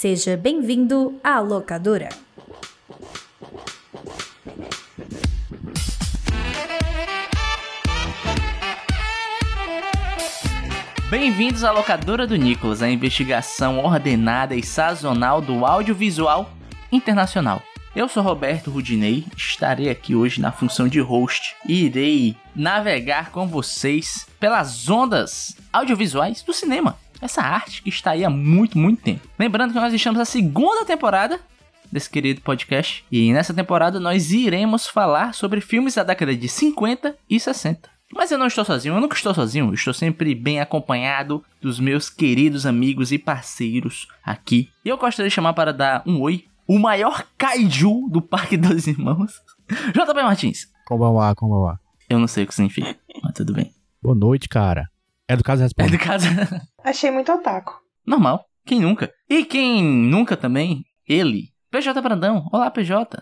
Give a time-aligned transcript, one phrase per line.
[0.00, 2.08] Seja bem-vindo à locadora.
[11.10, 16.50] Bem-vindos à locadora do Nicolas, a investigação ordenada e sazonal do audiovisual
[16.90, 17.60] internacional.
[17.94, 23.46] Eu sou Roberto Rudinei, estarei aqui hoje na função de host e irei navegar com
[23.46, 26.96] vocês pelas ondas audiovisuais do cinema.
[27.20, 29.28] Essa arte que está aí há muito, muito tempo.
[29.38, 31.38] Lembrando que nós estamos na segunda temporada
[31.92, 37.16] desse querido podcast e nessa temporada nós iremos falar sobre filmes da década de 50
[37.28, 37.88] e 60.
[38.12, 42.10] Mas eu não estou sozinho, eu nunca estou sozinho, estou sempre bem acompanhado dos meus
[42.10, 44.68] queridos amigos e parceiros aqui.
[44.84, 48.86] E eu gostaria de chamar para dar um oi o maior kaiju do Parque dos
[48.86, 49.32] Irmãos,
[49.94, 50.68] JP Martins.
[50.86, 51.78] Konbanwa, konbanwa.
[52.08, 53.72] Eu não sei o que significa, mas tudo bem.
[54.02, 54.88] Boa noite, cara.
[55.30, 55.92] É do caso É responde.
[55.92, 56.26] do caso
[56.82, 57.72] Achei muito otaku.
[58.04, 58.44] normal.
[58.66, 59.12] Quem nunca?
[59.28, 60.82] E quem nunca também?
[61.08, 61.50] Ele.
[61.70, 62.48] PJ Brandão.
[62.52, 63.16] Olá, PJ.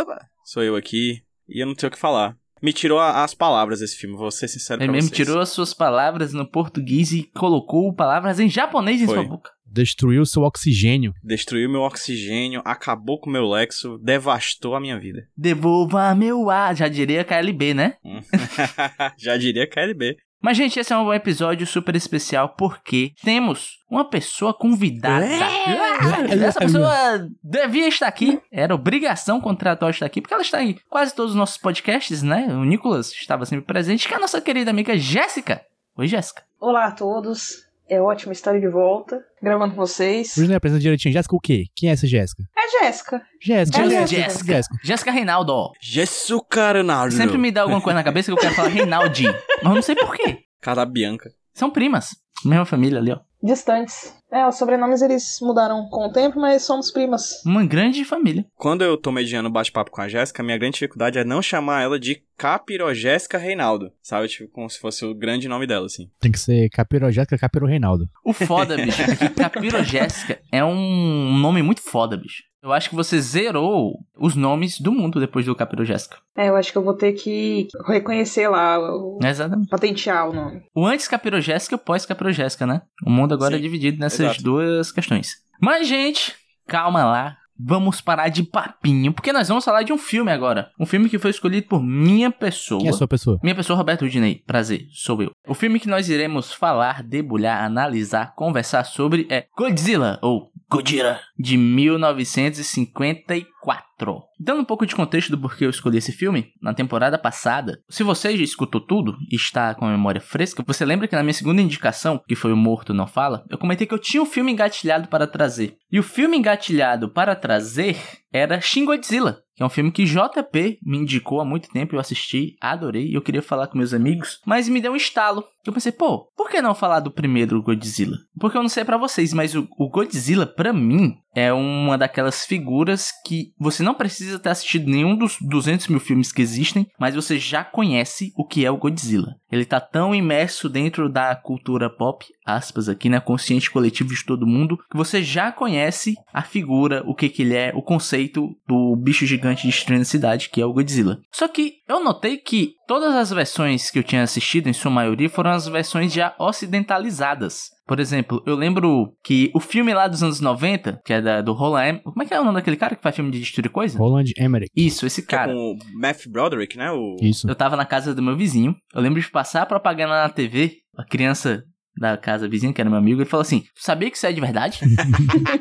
[0.00, 2.36] Opa, sou eu aqui e eu não tenho o que falar.
[2.62, 5.26] Me tirou a- as palavras esse filme, vou ser sincero Ele pra mesmo vocês.
[5.26, 9.16] tirou as suas palavras no português e colocou palavras em japonês em Foi.
[9.16, 9.50] sua boca.
[9.66, 11.12] Destruiu seu oxigênio.
[11.22, 15.26] Destruiu meu oxigênio, acabou com meu lexo, devastou a minha vida.
[15.36, 17.94] Devolva meu ar, já diria KLB, né?
[19.18, 20.16] Já diria KLB.
[20.44, 25.24] Mas, gente, esse é um episódio super especial porque temos uma pessoa convidada.
[25.24, 26.44] É.
[26.44, 31.14] Essa pessoa devia estar aqui, era obrigação contratual estar aqui, porque ela está em quase
[31.14, 32.46] todos os nossos podcasts, né?
[32.50, 35.62] O Nicolas estava sempre presente, que é a nossa querida amiga Jéssica.
[35.96, 36.42] Oi, Jéssica.
[36.60, 37.63] Olá a todos.
[37.88, 40.36] É ótimo estar de volta, gravando com vocês.
[40.38, 41.12] Hoje não apresenta direitinho.
[41.12, 41.64] Jéssica o quê?
[41.76, 42.42] Quem é essa Jéssica?
[42.56, 43.22] É Jéssica.
[43.40, 43.78] Jéssica.
[43.80, 44.06] É Jéssica.
[44.22, 44.44] Jéssica.
[44.52, 44.76] Jéssica.
[44.82, 45.52] Jéssica Reinaldo.
[45.52, 45.72] ó.
[45.80, 47.12] Jesus Carnalho.
[47.12, 49.82] Sempre me dá alguma coisa na cabeça que eu quero falar Reinaldi, mas eu não
[49.82, 50.38] sei por quê.
[50.62, 51.30] Cara Bianca.
[51.52, 52.16] São primas.
[52.44, 53.18] Mesma família ali, ó.
[53.44, 54.14] Distantes.
[54.32, 57.44] É, os sobrenomes eles mudaram com o tempo, mas somos primas.
[57.44, 58.46] Uma grande família.
[58.56, 62.00] Quando eu tô mediando bate-papo com a Jéssica, minha grande dificuldade é não chamar ela
[62.00, 63.92] de Capirogésica Reinaldo.
[64.02, 64.26] Sabe?
[64.28, 66.10] Tipo, como se fosse o grande nome dela, assim.
[66.18, 68.08] Tem que ser Capiro Jéssica, Capiro Reinaldo.
[68.24, 72.42] O foda, bicho, é que Capiro Jéssica é um nome muito foda, bicho.
[72.64, 76.16] Eu acho que você zerou os nomes do mundo depois do Capiro Jéssica.
[76.34, 79.68] É, eu acho que eu vou ter que reconhecer lá, o- Exatamente.
[79.68, 80.62] patentear o nome.
[80.74, 82.80] O antes Capiro Jéssica e o pós Capiro Jéssica, né?
[83.06, 84.42] O mundo agora é Sim, dividido nessas exato.
[84.42, 85.34] duas questões.
[85.60, 86.34] Mas, gente,
[86.66, 87.36] calma lá.
[87.56, 90.70] Vamos parar de papinho, porque nós vamos falar de um filme agora.
[90.80, 92.80] Um filme que foi escolhido por minha pessoa.
[92.80, 93.38] Quem é a sua pessoa?
[93.44, 94.42] Minha pessoa, Roberto Rudinei.
[94.44, 95.30] Prazer, sou eu.
[95.46, 101.56] O filme que nós iremos falar, debulhar, analisar, conversar sobre é Godzilla, ou Godzilla, de
[101.56, 104.24] 1954.
[104.40, 108.02] Dando um pouco de contexto do porquê eu escolhi esse filme, na temporada passada, se
[108.02, 111.32] você já escutou tudo e está com a memória fresca, você lembra que na minha
[111.32, 114.50] segunda indicação, que foi o Morto Não Fala, eu comentei que eu tinha um filme
[114.50, 115.76] engatilhado para trazer.
[115.92, 117.96] E o filme engatilhado para trazer
[118.32, 122.00] era Shin Godzilla, que é um filme que JP me indicou há muito tempo, eu
[122.00, 125.44] assisti, adorei, e eu queria falar com meus amigos, mas me deu um estalo.
[125.64, 128.18] Eu pensei, pô, por que não falar do primeiro Godzilla?
[128.38, 132.44] Porque eu não sei pra vocês, mas o, o Godzilla, pra mim, é uma daquelas
[132.44, 137.14] figuras que você não precisa ter assistido nenhum dos 200 mil filmes que existem, mas
[137.14, 139.34] você já conhece o que é o Godzilla.
[139.50, 144.46] Ele tá tão imerso dentro da cultura pop, aspas aqui, né, consciente coletivo de todo
[144.46, 148.96] mundo, que você já conhece a figura, o que que ele é, o conceito do
[148.96, 151.18] bicho gigante destruindo a cidade, que é o Godzilla.
[151.32, 155.28] Só que eu notei que todas as versões que eu tinha assistido, em sua maioria,
[155.28, 157.73] foram as versões já ocidentalizadas.
[157.86, 161.52] Por exemplo, eu lembro que o filme lá dos anos 90, que é da, do
[161.52, 163.70] Roland Em- Como é que é o nome daquele cara que faz filme de destruir
[163.70, 163.98] coisa?
[163.98, 164.70] Roland Emmerich.
[164.74, 165.52] Isso, esse Que é cara.
[165.52, 166.90] com o Matthew Broderick, né?
[166.90, 167.16] O...
[167.20, 167.46] Isso.
[167.48, 168.74] Eu tava na casa do meu vizinho.
[168.94, 170.78] Eu lembro de passar a propaganda na TV.
[170.96, 171.62] A criança
[171.96, 174.32] da casa vizinha, que era meu amigo, ele falou assim: Tu sabia que isso é
[174.32, 174.80] de verdade?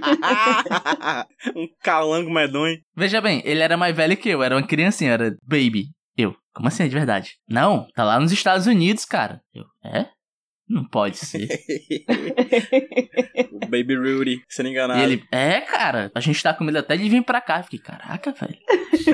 [1.55, 2.77] um calango medonho.
[2.95, 5.85] Veja bem, ele era mais velho que eu, era uma criancinha, era baby.
[6.17, 7.31] Eu, como assim é de verdade?
[7.49, 9.41] Não, tá lá nos Estados Unidos, cara.
[9.53, 10.07] Eu, é?
[10.73, 11.47] Não pode ser.
[13.51, 14.99] o Baby Rudy, sendo enganado.
[14.99, 17.59] E ele, é, cara, a gente tá com medo até de vir pra cá.
[17.59, 18.57] Eu fiquei, caraca, velho.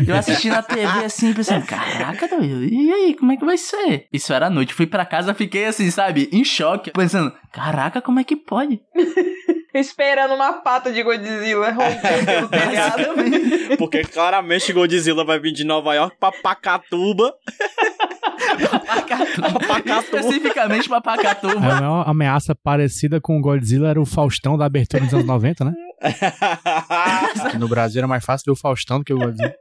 [0.07, 4.07] Eu assisti na TV assim, pensando, caraca, doido, e aí, como é que vai ser?
[4.13, 8.19] Isso era à noite, fui pra casa, fiquei assim, sabe, em choque, pensando, caraca, como
[8.19, 8.79] é que pode?
[9.73, 13.77] Esperando uma pata de Godzilla romper pelo telhado.
[13.77, 17.33] Porque claramente Godzilla vai vir de Nova York pra Pacatuba.
[19.67, 19.99] Pacatuba.
[20.19, 21.59] Especificamente pra A Pacatuba.
[21.59, 25.73] maior ameaça parecida com o Godzilla era o Faustão da abertura dos anos 90, né?
[27.59, 29.53] No Brasil era mais fácil ver o Faustão do que o Godzilla.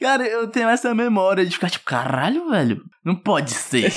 [0.00, 3.92] Cara, eu tenho essa memória de ficar tipo, caralho, velho, não pode ser.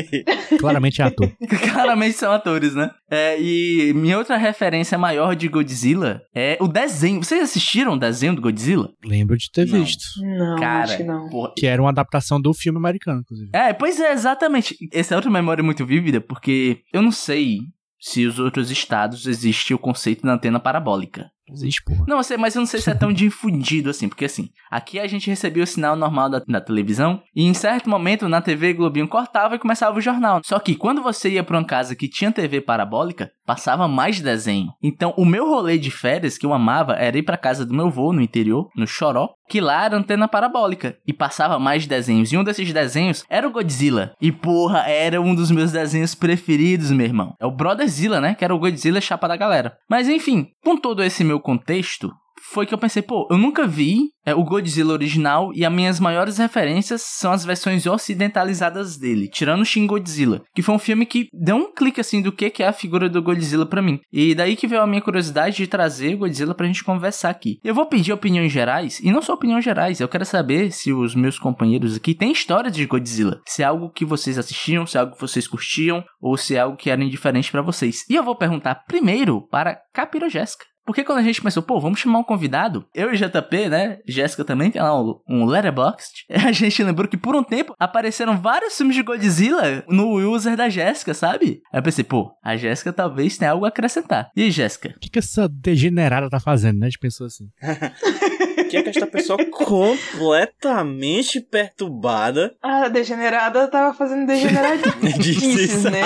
[0.58, 1.30] Claramente é ator.
[1.72, 2.90] Claramente são atores, né?
[3.10, 7.22] É, e minha outra referência maior de Godzilla é o desenho.
[7.22, 8.90] Vocês assistiram o desenho do Godzilla?
[9.04, 9.78] Lembro de ter Não.
[9.84, 10.04] visto.
[10.22, 11.28] Não, Cara, acho que não.
[11.28, 13.50] porra, Que era uma adaptação do filme americano, inclusive.
[13.54, 14.76] É, pois é, exatamente.
[14.92, 17.58] Essa é outra memória muito vívida, porque eu não sei
[18.00, 21.26] se os outros estados existe o conceito da antena parabólica.
[21.52, 22.04] Existe, porra.
[22.06, 25.28] Não, mas eu não sei se é tão difundido assim, porque assim, aqui a gente
[25.28, 29.54] recebia o sinal normal da, da televisão e em certo momento na TV Globinho cortava
[29.54, 30.40] e começava o jornal.
[30.44, 34.68] Só que quando você ia pra uma casa que tinha TV parabólica, passava mais desenho.
[34.82, 37.86] Então o meu rolê de férias que eu amava era ir pra casa do meu
[37.86, 42.32] avô no interior, no Choró, que lá era antena parabólica e passava mais desenhos.
[42.32, 44.12] E um desses desenhos era o Godzilla.
[44.20, 47.34] E porra, era um dos meus desenhos preferidos, meu irmão.
[47.40, 48.34] É o Brotherzilla, né?
[48.34, 49.76] Que era o Godzilla chapa da galera.
[49.88, 54.10] Mas enfim, com todo esse meu contexto, foi que eu pensei, pô, eu nunca vi
[54.24, 59.64] é, o Godzilla original e as minhas maiores referências são as versões ocidentalizadas dele, tirando
[59.64, 62.68] Shin Godzilla, que foi um filme que deu um clique assim do que que é
[62.68, 64.00] a figura do Godzilla pra mim.
[64.12, 67.58] E daí que veio a minha curiosidade de trazer o Godzilla pra gente conversar aqui.
[67.64, 71.14] Eu vou pedir opiniões gerais, e não só opiniões gerais, eu quero saber se os
[71.14, 75.00] meus companheiros aqui têm histórias de Godzilla, se é algo que vocês assistiam, se é
[75.00, 78.04] algo que vocês curtiam, ou se é algo que era indiferente pra vocês.
[78.08, 80.64] E eu vou perguntar primeiro para Capiro Jéssica.
[80.88, 83.98] Porque quando a gente pensou, pô, vamos chamar um convidado, eu e JP, né?
[84.08, 86.24] Jéssica também tem lá um, um Letterboxd.
[86.48, 90.70] A gente lembrou que por um tempo apareceram vários filmes de Godzilla no user da
[90.70, 91.60] Jéssica, sabe?
[91.70, 94.30] Aí eu pensei, pô, a Jéssica talvez tenha algo a acrescentar.
[94.34, 94.94] E aí, Jéssica?
[94.96, 96.86] O que, que essa degenerada tá fazendo, né?
[96.86, 97.50] A gente pensou assim.
[98.68, 106.02] que é que esta pessoa completamente perturbada A degenerada tava fazendo degeneradices, né?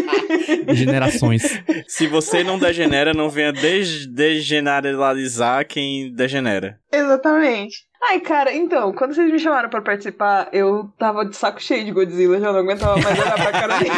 [0.66, 1.42] Degenerações.
[1.86, 6.78] Se você não degenera, não venha des degeneralizar quem degenera.
[6.92, 7.90] Exatamente.
[8.08, 11.92] Ai, cara, então, quando vocês me chamaram pra participar, eu tava de saco cheio de
[11.92, 13.90] Godzilla, já não aguentava mais olhar pra cara dele.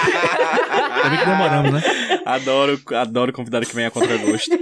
[1.03, 1.83] Também que demoramos, né?
[2.25, 4.59] Adoro, adoro convidado que venha contra gosto.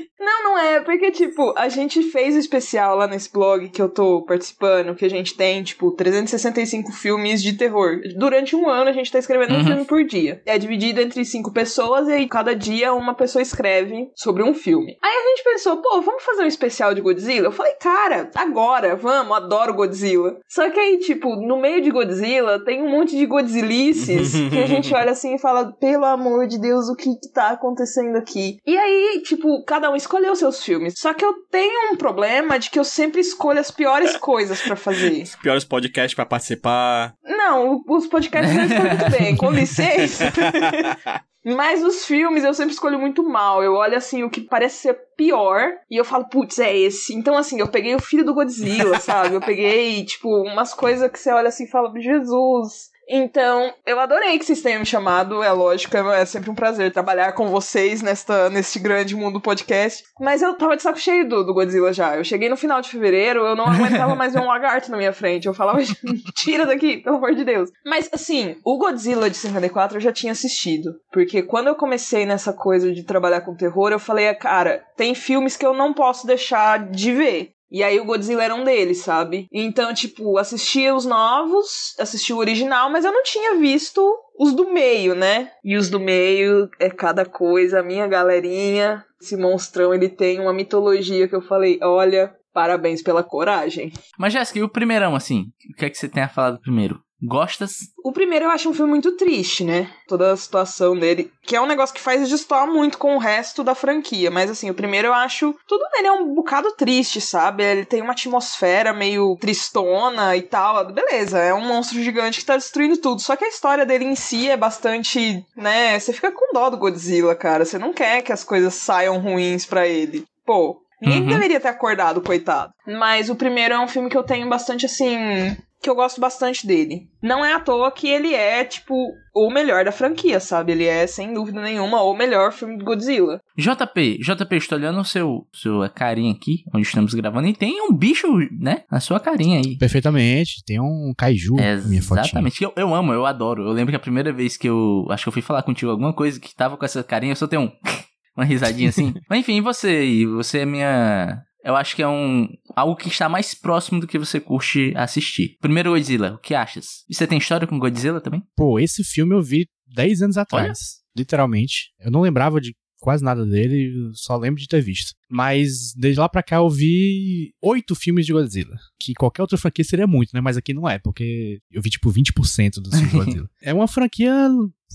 [0.50, 4.22] Não, é, porque, tipo, a gente fez o especial lá nesse blog que eu tô
[4.22, 8.00] participando, que a gente tem, tipo, 365 filmes de terror.
[8.16, 9.64] Durante um ano a gente tá escrevendo um Uhum.
[9.64, 10.42] filme por dia.
[10.44, 14.96] É dividido entre cinco pessoas e aí cada dia uma pessoa escreve sobre um filme.
[15.00, 17.46] Aí a gente pensou, pô, vamos fazer um especial de Godzilla?
[17.46, 20.38] Eu falei, cara, agora, vamos, adoro Godzilla.
[20.48, 24.66] Só que aí, tipo, no meio de Godzilla tem um monte de Godzillices que a
[24.66, 28.58] gente olha assim e fala, pelo amor de Deus, o que que tá acontecendo aqui?
[28.66, 30.94] E aí, tipo, cada um escolheu seus filmes.
[30.96, 34.74] Só que eu tenho um problema de que eu sempre escolho as piores coisas pra
[34.74, 35.22] fazer.
[35.22, 37.14] Os piores podcasts pra participar.
[37.24, 40.32] Não, os podcasts eu escolho muito bem, com licença.
[41.44, 43.62] Mas os filmes eu sempre escolho muito mal.
[43.62, 47.14] Eu olho assim o que parece ser pior e eu falo, putz, é esse.
[47.14, 49.34] Então, assim, eu peguei o filho do Godzilla, sabe?
[49.34, 52.89] Eu peguei, tipo, umas coisas que você olha assim e fala, Jesus.
[53.12, 57.32] Então, eu adorei que vocês tenham me chamado, é lógico, é sempre um prazer trabalhar
[57.32, 60.04] com vocês nesta, neste grande mundo podcast.
[60.20, 62.16] Mas eu tava de saco cheio do, do Godzilla já.
[62.16, 65.12] Eu cheguei no final de fevereiro, eu não aguentava mais ver um lagarto na minha
[65.12, 65.48] frente.
[65.48, 65.80] Eu falava,
[66.36, 67.68] tira daqui, pelo amor de Deus.
[67.84, 70.94] Mas, assim, o Godzilla de 54 eu já tinha assistido.
[71.10, 75.56] Porque quando eu comecei nessa coisa de trabalhar com terror, eu falei, cara, tem filmes
[75.56, 77.54] que eu não posso deixar de ver.
[77.70, 79.46] E aí o Godzilla era um deles, sabe?
[79.52, 84.02] Então, tipo, assistia os novos, assistia o original, mas eu não tinha visto
[84.38, 85.52] os do meio, né?
[85.62, 90.52] E os do meio é cada coisa, a minha galerinha, esse monstrão, ele tem uma
[90.52, 93.92] mitologia que eu falei, olha, parabéns pela coragem.
[94.18, 95.46] Mas, Jéssica, e o primeirão, assim?
[95.72, 97.00] O que é que você tem a falar do primeiro?
[97.22, 97.72] Gostas?
[98.04, 99.90] O primeiro eu acho um filme muito triste, né?
[100.08, 101.30] Toda a situação dele.
[101.42, 104.30] Que é um negócio que faz destoar muito com o resto da franquia.
[104.30, 105.54] Mas assim, o primeiro eu acho.
[105.68, 107.62] Tudo nele é um bocado triste, sabe?
[107.62, 110.92] Ele tem uma atmosfera meio tristona e tal.
[110.92, 113.20] Beleza, é um monstro gigante que tá destruindo tudo.
[113.20, 115.44] Só que a história dele em si é bastante.
[115.56, 115.98] né?
[115.98, 117.64] Você fica com dó do Godzilla, cara.
[117.64, 120.24] Você não quer que as coisas saiam ruins pra ele.
[120.46, 120.80] Pô.
[121.02, 121.28] Ninguém Uhum.
[121.28, 122.72] deveria ter acordado, coitado.
[122.86, 126.66] Mas o primeiro é um filme que eu tenho bastante assim que eu gosto bastante
[126.66, 127.08] dele.
[127.22, 128.94] Não é à toa que ele é, tipo,
[129.34, 130.72] o melhor da franquia, sabe?
[130.72, 133.40] Ele é, sem dúvida nenhuma, o melhor filme do Godzilla.
[133.56, 137.92] JP, JP, estou olhando o seu, sua carinha aqui, onde estamos gravando, e tem um
[137.92, 138.26] bicho,
[138.60, 138.84] né?
[138.90, 139.78] Na sua carinha aí.
[139.78, 140.62] Perfeitamente.
[140.66, 142.24] Tem um kaiju na minha fotinha.
[142.24, 142.62] Exatamente.
[142.62, 143.62] Eu, eu amo, eu adoro.
[143.62, 145.06] Eu lembro que a primeira vez que eu.
[145.10, 147.46] Acho que eu fui falar contigo alguma coisa que tava com essa carinha, eu só
[147.46, 147.70] tenho um.
[148.36, 149.12] Uma risadinha assim.
[149.28, 150.04] Mas enfim, e você?
[150.04, 151.42] E você é minha.
[151.64, 152.48] Eu acho que é um.
[152.74, 155.56] Algo que está mais próximo do que você curte assistir.
[155.60, 157.04] Primeiro Godzilla, o que achas?
[157.08, 158.42] E você tem história com Godzilla também?
[158.56, 161.00] Pô, esse filme eu vi 10 anos atrás.
[161.16, 161.90] Literalmente.
[161.98, 165.12] Eu não lembrava de quase nada dele, só lembro de ter visto.
[165.28, 168.76] Mas desde lá pra cá eu vi oito filmes de Godzilla.
[169.00, 170.40] Que qualquer outra franquia seria muito, né?
[170.40, 173.50] Mas aqui não é, porque eu vi tipo 20% dos filmes de Godzilla.
[173.62, 174.48] é uma franquia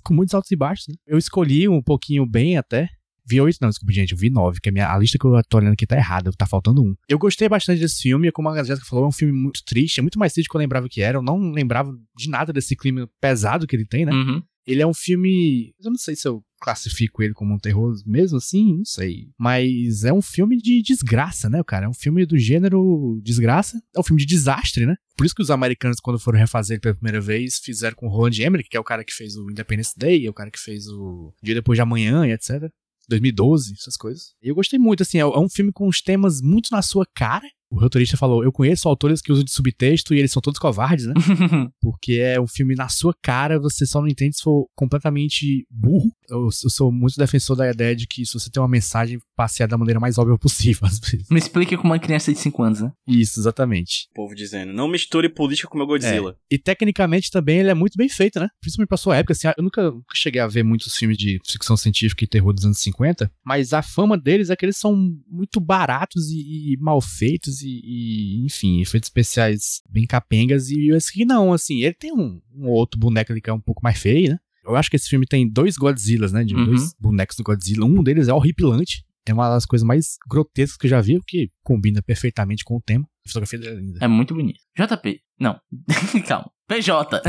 [0.04, 0.96] com muitos altos e baixos, né?
[1.06, 2.90] Eu escolhi um pouquinho bem até.
[3.28, 5.42] Vi oito, não, desculpa, gente, eu vi nove, que a, minha, a lista que eu
[5.50, 6.96] tô olhando aqui tá errada, tá faltando um.
[7.08, 10.02] Eu gostei bastante desse filme, como a Jéssica falou, é um filme muito triste, é
[10.02, 11.18] muito mais triste do que eu lembrava que era.
[11.18, 14.12] Eu não lembrava de nada desse clima pesado que ele tem, né?
[14.12, 14.42] Uhum.
[14.68, 15.74] Ele é um filme.
[15.84, 19.30] Eu não sei se eu classifico ele como um terror mesmo assim, não sei.
[19.38, 21.86] Mas é um filme de desgraça, né, cara?
[21.86, 23.80] É um filme do gênero desgraça.
[23.96, 24.96] É um filme de desastre, né?
[25.16, 28.10] Por isso que os americanos, quando foram refazer ele pela primeira vez, fizeram com o
[28.10, 30.60] Roland Emmerich, que é o cara que fez o Independence Day, é o cara que
[30.60, 32.72] fez o Dia Depois de Amanhã e etc.
[33.10, 34.34] 2012, essas coisas.
[34.42, 37.48] E eu gostei muito, assim, é um filme com os temas muito na sua cara,
[37.70, 41.06] o roteirista falou: Eu conheço autores que usam de subtexto e eles são todos covardes,
[41.06, 41.14] né?
[41.82, 46.10] Porque é um filme na sua cara, você só não entende se for completamente burro.
[46.30, 49.66] Eu, eu sou muito defensor da ideia de que se você tem uma mensagem, passe
[49.66, 51.28] da maneira mais óbvia possível, às vezes.
[51.30, 52.92] Me explique com uma criança de 5 anos, né?
[53.08, 54.08] Isso, exatamente.
[54.12, 56.32] O povo dizendo: Não misture política com meu Godzilla.
[56.32, 56.56] É.
[56.56, 58.48] E tecnicamente também ele é muito bem feito, né?
[58.60, 61.78] Principalmente pra sua época, assim, eu nunca, nunca cheguei a ver muitos filmes de ficção
[61.78, 64.96] científica e terror dos anos 50, mas a fama deles é que eles são
[65.28, 70.70] muito baratos e, e mal feitos e, e, enfim, efeitos especiais bem capengas.
[70.70, 73.62] E esse aqui não, assim, ele tem um, um outro boneco ali que é um
[73.62, 74.40] pouco mais feio, né?
[74.66, 76.44] Eu acho que esse filme tem dois Godzillas, né?
[76.44, 76.66] De Uhum.
[76.66, 77.86] dois bonecos do Godzilla.
[77.86, 79.04] Um deles é horripilante.
[79.28, 82.76] É uma das coisas mais grotescas que eu já vi, o que combina perfeitamente com
[82.78, 83.06] o tema.
[83.26, 84.00] A fotografia dele é linda.
[84.04, 84.60] É muito bonito.
[84.78, 85.20] JP.
[85.40, 85.60] Não.
[86.28, 86.52] Calma.
[86.68, 87.22] PJ.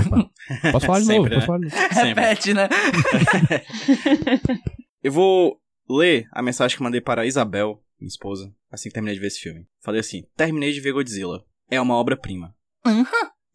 [0.72, 1.34] Posso falar de Sempre, novo, né?
[1.36, 1.94] posso falar de novo.
[1.94, 2.22] Sempre.
[2.22, 2.68] Repete, né?
[5.02, 9.14] Eu vou ler a mensagem que mandei para a Isabel, minha esposa, assim que terminei
[9.14, 9.66] de ver esse filme.
[9.82, 11.44] Falei assim: terminei de ver Godzilla.
[11.70, 12.54] É uma obra-prima.
[12.86, 13.04] Uhum.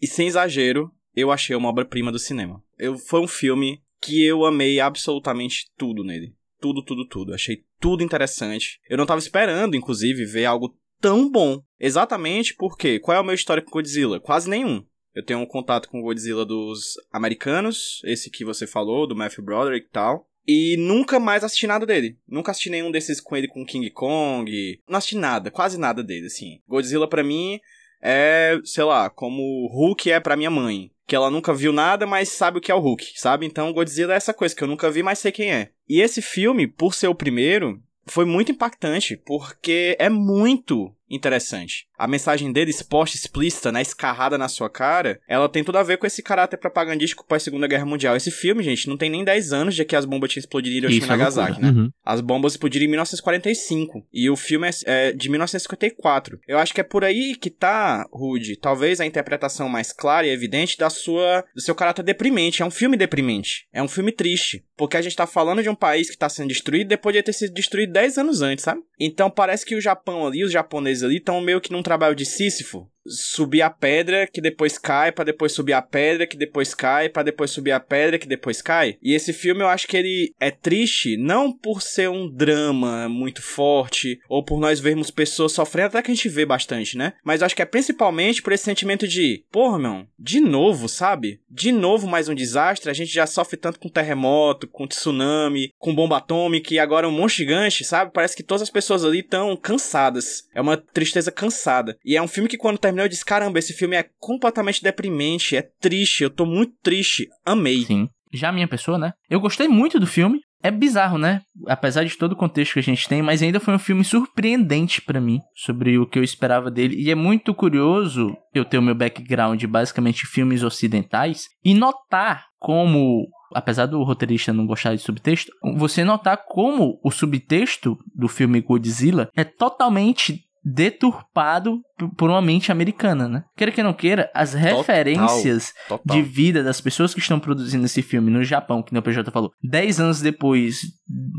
[0.02, 2.62] E sem exagero, eu achei uma obra-prima do cinema.
[2.82, 6.34] Eu, foi um filme que eu amei absolutamente tudo nele.
[6.60, 7.32] Tudo, tudo, tudo.
[7.32, 8.80] Achei tudo interessante.
[8.90, 11.62] Eu não tava esperando, inclusive, ver algo tão bom.
[11.80, 14.20] Exatamente porque qual é o meu histórico com Godzilla?
[14.20, 14.84] Quase nenhum.
[15.14, 19.44] Eu tenho um contato com o Godzilla dos americanos, esse que você falou, do Matthew
[19.44, 20.28] Broderick e tal.
[20.48, 22.18] E nunca mais assisti nada dele.
[22.28, 24.82] Nunca assisti nenhum desses com ele com King Kong.
[24.90, 26.60] Não assisti nada, quase nada dele, assim.
[26.68, 27.60] Godzilla pra mim
[28.02, 30.92] é, sei lá, como Hulk é pra minha mãe.
[31.12, 33.46] Que ela nunca viu nada, mas sabe o que é o Hulk, sabe?
[33.46, 35.72] Então Godzilla é essa coisa que eu nunca vi, mas sei quem é.
[35.90, 41.86] E esse filme, por ser o primeiro, foi muito impactante, porque é muito interessante.
[41.98, 45.98] A mensagem dele, exposta, explícita, né, escarrada na sua cara, ela tem tudo a ver
[45.98, 48.16] com esse caráter propagandístico pós-segunda guerra mundial.
[48.16, 50.80] Esse filme, gente, não tem nem 10 anos de que as bombas tinham explodido em
[50.80, 51.72] Hiroshima e é Nagasaki, loucura.
[51.72, 51.80] né?
[51.82, 51.90] Uhum.
[52.04, 56.40] As bombas explodiram em 1945 e o filme é, é de 1954.
[56.48, 60.30] Eu acho que é por aí que tá, Rude, talvez a interpretação mais clara e
[60.30, 62.62] evidente da sua do seu caráter deprimente.
[62.62, 65.76] É um filme deprimente, é um filme triste, porque a gente tá falando de um
[65.76, 68.82] país que tá sendo destruído depois de ter sido destruído 10 anos antes, sabe?
[69.00, 72.26] Então parece que o Japão ali, os japoneses ali estão meio que num trabalho de
[72.26, 77.10] Sísifo, subir a pedra que depois cai, pra depois subir a pedra que depois cai,
[77.10, 78.98] pra depois subir a pedra que depois cai.
[79.02, 83.42] E esse filme eu acho que ele é triste não por ser um drama muito
[83.42, 87.14] forte ou por nós vermos pessoas sofrendo, até que a gente vê bastante, né?
[87.24, 91.40] Mas eu acho que é principalmente por esse sentimento de, porra, meu, de novo, sabe?
[91.50, 95.96] De novo mais um desastre, a gente já sofre tanto com terremoto, com tsunami, com
[95.96, 98.12] bomba atômica e agora um monte gigante, sabe?
[98.14, 100.48] Parece que todas as pessoas ali estão cansadas.
[100.54, 101.98] É uma tristeza cansada.
[102.06, 105.56] E é um filme que quando terminou eu disse, caramba, esse filme é completamente deprimente,
[105.56, 107.28] é triste, eu tô muito triste.
[107.46, 107.86] Amei.
[107.86, 108.08] Sim.
[108.34, 109.14] Já a minha pessoa, né?
[109.30, 110.40] Eu gostei muito do filme.
[110.64, 111.42] É bizarro, né?
[111.68, 115.02] Apesar de todo o contexto que a gente tem, mas ainda foi um filme surpreendente
[115.02, 117.02] pra mim sobre o que eu esperava dele.
[117.02, 123.28] E é muito curioso eu ter o meu background basicamente filmes ocidentais e notar como,
[123.56, 129.32] apesar do roteirista não gostar de subtexto, você notar como o subtexto do filme Godzilla
[129.36, 131.80] é totalmente deturpado
[132.18, 133.44] por uma mente americana, né?
[133.56, 136.16] Queira que não queira, as referências Total.
[136.16, 139.52] de vida das pessoas que estão produzindo esse filme no Japão, que o PJ falou,
[139.64, 140.82] 10 anos depois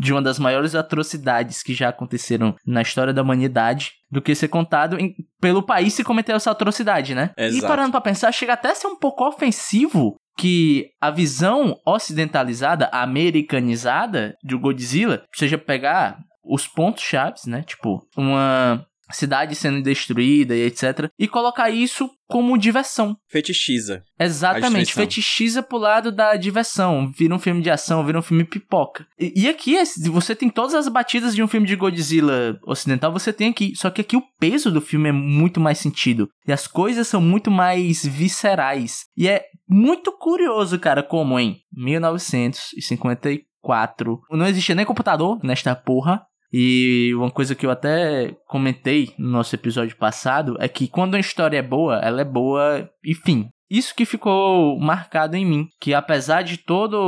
[0.00, 4.48] de uma das maiores atrocidades que já aconteceram na história da humanidade, do que ser
[4.48, 7.30] contado em- pelo país que cometeu essa atrocidade, né?
[7.38, 7.66] E Exato.
[7.66, 14.36] parando pra pensar, chega até a ser um pouco ofensivo que a visão ocidentalizada, americanizada
[14.44, 17.62] de Godzilla, seja pegar os pontos chaves, né?
[17.62, 21.08] Tipo, uma cidade sendo destruída e etc.
[21.18, 23.16] E colocar isso como diversão.
[23.28, 24.02] Fetichiza.
[24.18, 27.12] Exatamente, fetichiza pro lado da diversão.
[27.16, 29.06] Vira um filme de ação, vira um filme pipoca.
[29.18, 29.76] E, e aqui,
[30.10, 33.74] você tem todas as batidas de um filme de Godzilla ocidental, você tem aqui.
[33.76, 36.28] Só que aqui o peso do filme é muito mais sentido.
[36.46, 39.04] E as coisas são muito mais viscerais.
[39.16, 44.20] E é muito curioso, cara, como em 1954, 4.
[44.32, 46.26] Não existia nem computador nesta porra.
[46.52, 51.20] E uma coisa que eu até comentei no nosso episódio passado é que quando uma
[51.20, 53.48] história é boa, ela é boa e fim.
[53.72, 56.98] Isso que ficou marcado em mim, que apesar de toda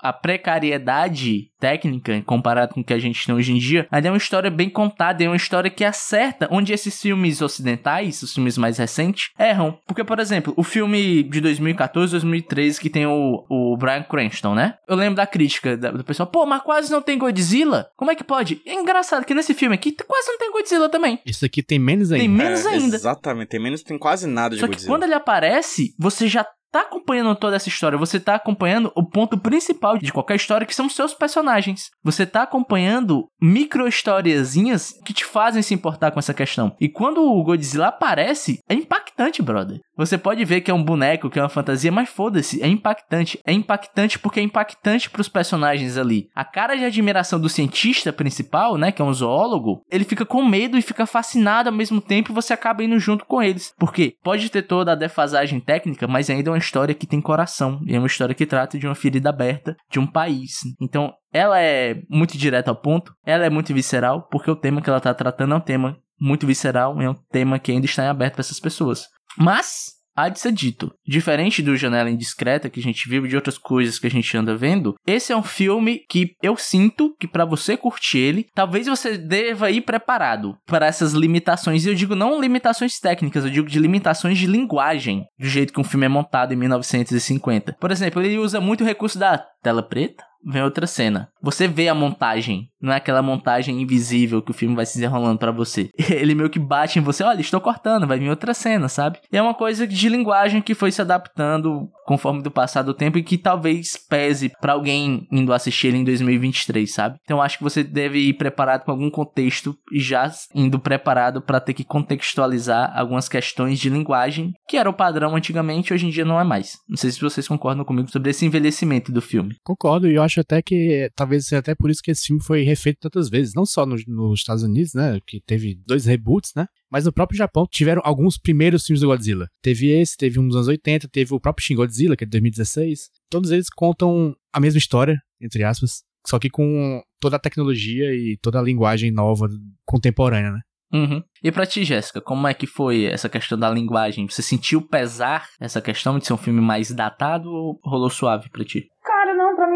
[0.00, 4.10] a precariedade técnica comparado com o que a gente tem hoje em dia, ainda é
[4.10, 8.56] uma história bem contada, é uma história que acerta onde esses filmes ocidentais, os filmes
[8.56, 9.78] mais recentes, erram.
[9.86, 14.74] Porque, por exemplo, o filme de 2014, 2013, que tem o, o Brian Cranston, né?
[14.88, 17.88] Eu lembro da crítica do pessoal, pô, mas quase não tem Godzilla?
[17.96, 18.60] Como é que pode?
[18.66, 21.18] É engraçado que nesse filme aqui quase não tem Godzilla também.
[21.26, 22.22] Isso aqui tem menos ainda.
[22.24, 22.96] Tem menos É, ainda.
[22.96, 24.92] Exatamente, tem menos, tem quase nada de Só que Godzilla.
[24.92, 29.36] quando ele aparece, você já tá acompanhando toda essa história, você tá acompanhando o ponto
[29.38, 31.90] principal de qualquer história, que são os seus personagens.
[32.02, 36.74] Você tá acompanhando micro historiazinhas que te fazem se importar com essa questão.
[36.80, 39.80] E quando o Godzilla aparece, é impactante, brother.
[39.96, 43.38] Você pode ver que é um boneco, que é uma fantasia, mas foda-se, é impactante.
[43.46, 46.28] É impactante porque é impactante pros personagens ali.
[46.34, 50.42] A cara de admiração do cientista principal, né, que é um zoólogo, ele fica com
[50.44, 53.74] medo e fica fascinado ao mesmo tempo e você acaba indo junto com eles.
[53.78, 57.80] Porque pode ter toda a defasagem técnica, mas ainda é uma história que tem coração.
[57.86, 60.60] E é uma história que trata de uma ferida aberta de um país.
[60.80, 64.88] Então, ela é muito direta ao ponto, ela é muito visceral, porque o tema que
[64.88, 68.08] ela tá tratando é um tema muito visceral, é um tema que ainda está em
[68.08, 69.08] aberto para essas pessoas.
[69.36, 73.36] Mas, há de ser dito, diferente do Janela Indiscreta que a gente viu e de
[73.36, 77.26] outras coisas que a gente anda vendo, esse é um filme que eu sinto que
[77.26, 81.84] para você curtir ele, talvez você deva ir preparado para essas limitações.
[81.84, 85.80] E eu digo não limitações técnicas, eu digo de limitações de linguagem, do jeito que
[85.80, 87.76] um filme é montado em 1950.
[87.80, 91.28] Por exemplo, ele usa muito o recurso da tela preta, vem outra cena.
[91.42, 95.38] Você vê a montagem, não é aquela montagem invisível que o filme vai se desenrolando
[95.38, 95.90] para você.
[96.10, 99.18] Ele meio que bate em você, olha, estou cortando, vai vir outra cena, sabe?
[99.32, 103.18] E é uma coisa de linguagem que foi se adaptando conforme do passar do tempo
[103.18, 107.18] e que talvez pese para alguém indo assistir ele em 2023, sabe?
[107.24, 111.60] Então acho que você deve ir preparado com algum contexto e já indo preparado para
[111.60, 116.24] ter que contextualizar algumas questões de linguagem que era o padrão antigamente, hoje em dia
[116.24, 116.78] não é mais.
[116.88, 119.56] Não sei se vocês concordam comigo sobre esse envelhecimento do filme.
[119.64, 122.62] Concordo, e eu acho até que talvez seja até por isso que esse filme foi
[122.62, 126.66] refeito tantas vezes, não só no- nos Estados Unidos, né, que teve dois reboots, né,
[126.90, 129.48] mas no próprio Japão tiveram alguns primeiros filmes do Godzilla.
[129.62, 132.30] Teve esse, teve um dos anos 80, teve o próprio Shin Godzilla, que é de
[132.32, 133.08] 2016.
[133.30, 138.36] Todos eles contam a mesma história, entre aspas, só que com toda a tecnologia e
[138.42, 139.48] toda a linguagem nova,
[139.86, 140.60] contemporânea, né.
[140.94, 141.22] Uhum.
[141.42, 144.28] E pra ti, Jéssica, como é que foi essa questão da linguagem?
[144.28, 148.62] Você sentiu pesar essa questão de ser um filme mais datado ou rolou suave pra
[148.62, 148.84] ti?
[149.02, 149.21] Cara,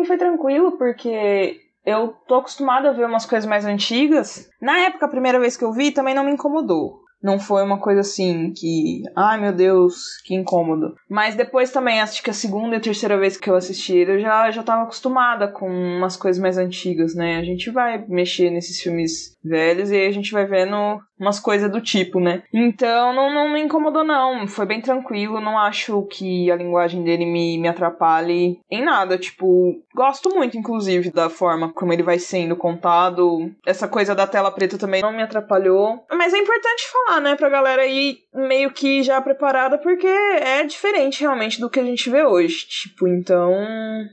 [0.06, 4.48] foi tranquilo, porque eu tô acostumada a ver umas coisas mais antigas.
[4.60, 7.06] Na época, a primeira vez que eu vi, também não me incomodou.
[7.22, 10.94] Não foi uma coisa assim que, ai meu Deus, que incômodo.
[11.08, 14.50] Mas depois também, acho que a segunda e terceira vez que eu assisti eu já,
[14.50, 17.38] já tava acostumada com umas coisas mais antigas, né?
[17.38, 21.70] A gente vai mexer nesses filmes velhos e aí a gente vai vendo umas coisas
[21.70, 22.42] do tipo, né?
[22.52, 24.46] Então não, não me incomodou, não.
[24.46, 25.40] Foi bem tranquilo.
[25.40, 29.18] Não acho que a linguagem dele me, me atrapalhe em nada.
[29.18, 33.50] Tipo, gosto muito, inclusive, da forma como ele vai sendo contado.
[33.66, 36.04] Essa coisa da tela preta também não me atrapalhou.
[36.12, 41.20] Mas é importante falar, né, pra galera ir meio que já preparada, porque é diferente
[41.20, 42.66] realmente do que a gente vê hoje.
[42.66, 43.54] Tipo, então.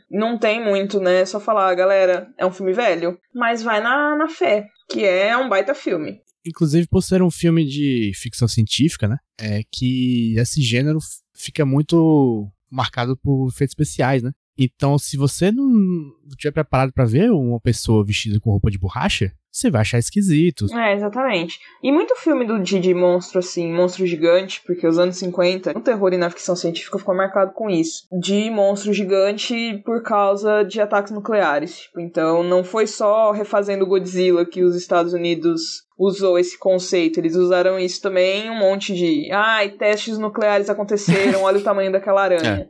[0.09, 1.21] Não tem muito, né?
[1.21, 3.17] É só falar, galera, é um filme velho.
[3.33, 6.21] Mas vai na, na fé, que é um baita filme.
[6.45, 9.17] Inclusive por ser um filme de ficção científica, né?
[9.39, 10.99] É que esse gênero
[11.33, 14.31] fica muito marcado por efeitos especiais, né?
[14.57, 19.31] Então, se você não estiver preparado pra ver uma pessoa vestida com roupa de borracha,
[19.53, 20.65] você vai achar esquisito.
[20.75, 21.59] É, exatamente.
[21.81, 25.81] E muito filme do, de, de monstro, assim, monstro gigante, porque os anos 50, no
[25.81, 28.07] terror e na ficção científica ficou marcado com isso.
[28.19, 31.81] De monstro gigante por causa de ataques nucleares.
[31.81, 37.19] Tipo, então, não foi só refazendo Godzilla que os Estados Unidos usou esse conceito.
[37.19, 39.31] Eles usaram isso também um monte de.
[39.31, 42.67] Ai, testes nucleares aconteceram, olha o tamanho daquela aranha.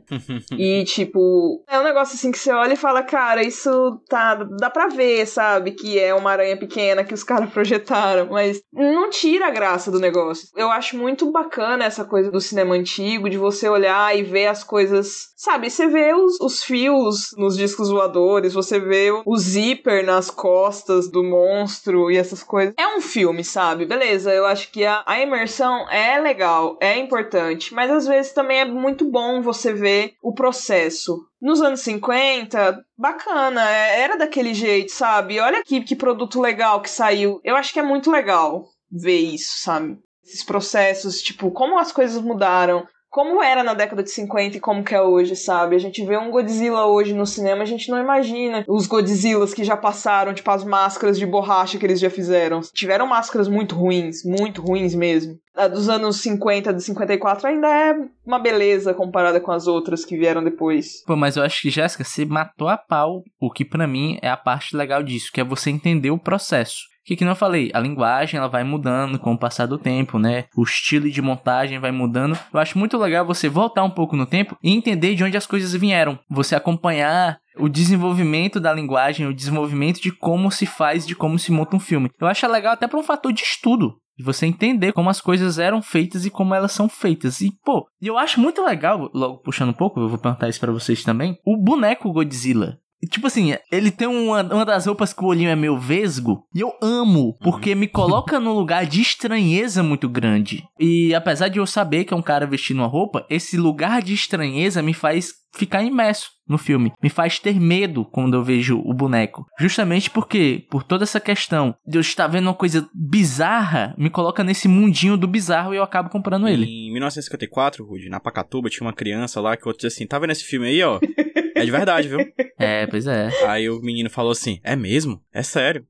[0.56, 4.34] E, tipo, é um negócio assim que você olha e fala, cara, isso tá.
[4.34, 5.72] dá pra ver, sabe?
[5.72, 10.00] Que é uma aranha pequena que os caras projetaram, mas não tira a graça do
[10.00, 10.48] negócio.
[10.56, 14.64] Eu acho muito bacana essa coisa do cinema antigo, de você olhar e ver as
[14.64, 15.32] coisas.
[15.36, 21.10] Sabe, você vê os, os fios nos discos voadores, você vê o zíper nas costas
[21.10, 22.74] do monstro e essas coisas.
[22.78, 23.86] É um filme, sabe?
[23.86, 28.60] Beleza, eu acho que a, a imersão é legal, é importante, mas às vezes também
[28.60, 31.26] é muito bom você ver o processo.
[31.44, 35.38] Nos anos 50, bacana, é- era daquele jeito, sabe?
[35.38, 37.38] Olha que, que produto legal que saiu.
[37.44, 39.98] Eu acho que é muito legal ver isso, sabe?
[40.24, 44.82] Esses processos, tipo, como as coisas mudaram, como era na década de 50 e como
[44.82, 45.76] que é hoje, sabe?
[45.76, 49.62] A gente vê um Godzilla hoje no cinema, a gente não imagina os Godzillas que
[49.62, 52.60] já passaram, tipo as máscaras de borracha que eles já fizeram.
[52.72, 55.38] Tiveram máscaras muito ruins, muito ruins mesmo.
[55.54, 57.94] A dos anos 50, de 54, ainda é
[58.26, 61.04] uma beleza comparada com as outras que vieram depois.
[61.06, 64.28] Pô, mas eu acho que, Jéssica, você matou a pau o que para mim é
[64.28, 67.80] a parte legal disso, que é você entender o processo que, que não falei, a
[67.80, 70.44] linguagem ela vai mudando com o passar do tempo, né?
[70.56, 72.38] O estilo de montagem vai mudando.
[72.52, 75.46] Eu acho muito legal você voltar um pouco no tempo e entender de onde as
[75.46, 76.18] coisas vieram.
[76.30, 81.52] Você acompanhar o desenvolvimento da linguagem, o desenvolvimento de como se faz, de como se
[81.52, 82.10] monta um filme.
[82.20, 83.96] Eu acho legal até para um fator de estudo.
[84.16, 87.40] De você entender como as coisas eram feitas e como elas são feitas.
[87.40, 90.70] E, pô, eu acho muito legal, logo puxando um pouco, eu vou perguntar isso pra
[90.70, 92.78] vocês também, o boneco Godzilla.
[93.06, 96.44] Tipo assim, ele tem uma, uma das roupas que o olhinho é meio vesgo.
[96.54, 100.64] E eu amo, porque me coloca num lugar de estranheza muito grande.
[100.78, 104.14] E apesar de eu saber que é um cara vestindo uma roupa, esse lugar de
[104.14, 106.92] estranheza me faz ficar imerso no filme.
[107.02, 109.46] Me faz ter medo quando eu vejo o boneco.
[109.58, 114.44] Justamente porque, por toda essa questão de eu estar vendo uma coisa bizarra, me coloca
[114.44, 116.64] nesse mundinho do bizarro e eu acabo comprando ele.
[116.64, 120.32] Em 1954, Rudy, na Pacatuba, tinha uma criança lá que outro disse assim: tá vendo
[120.32, 120.98] esse filme aí, ó?
[121.54, 122.18] É de verdade, viu?
[122.58, 123.30] É, pois é.
[123.46, 125.22] Aí o menino falou assim: é mesmo?
[125.32, 125.86] É sério.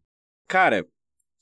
[0.47, 0.87] Cara,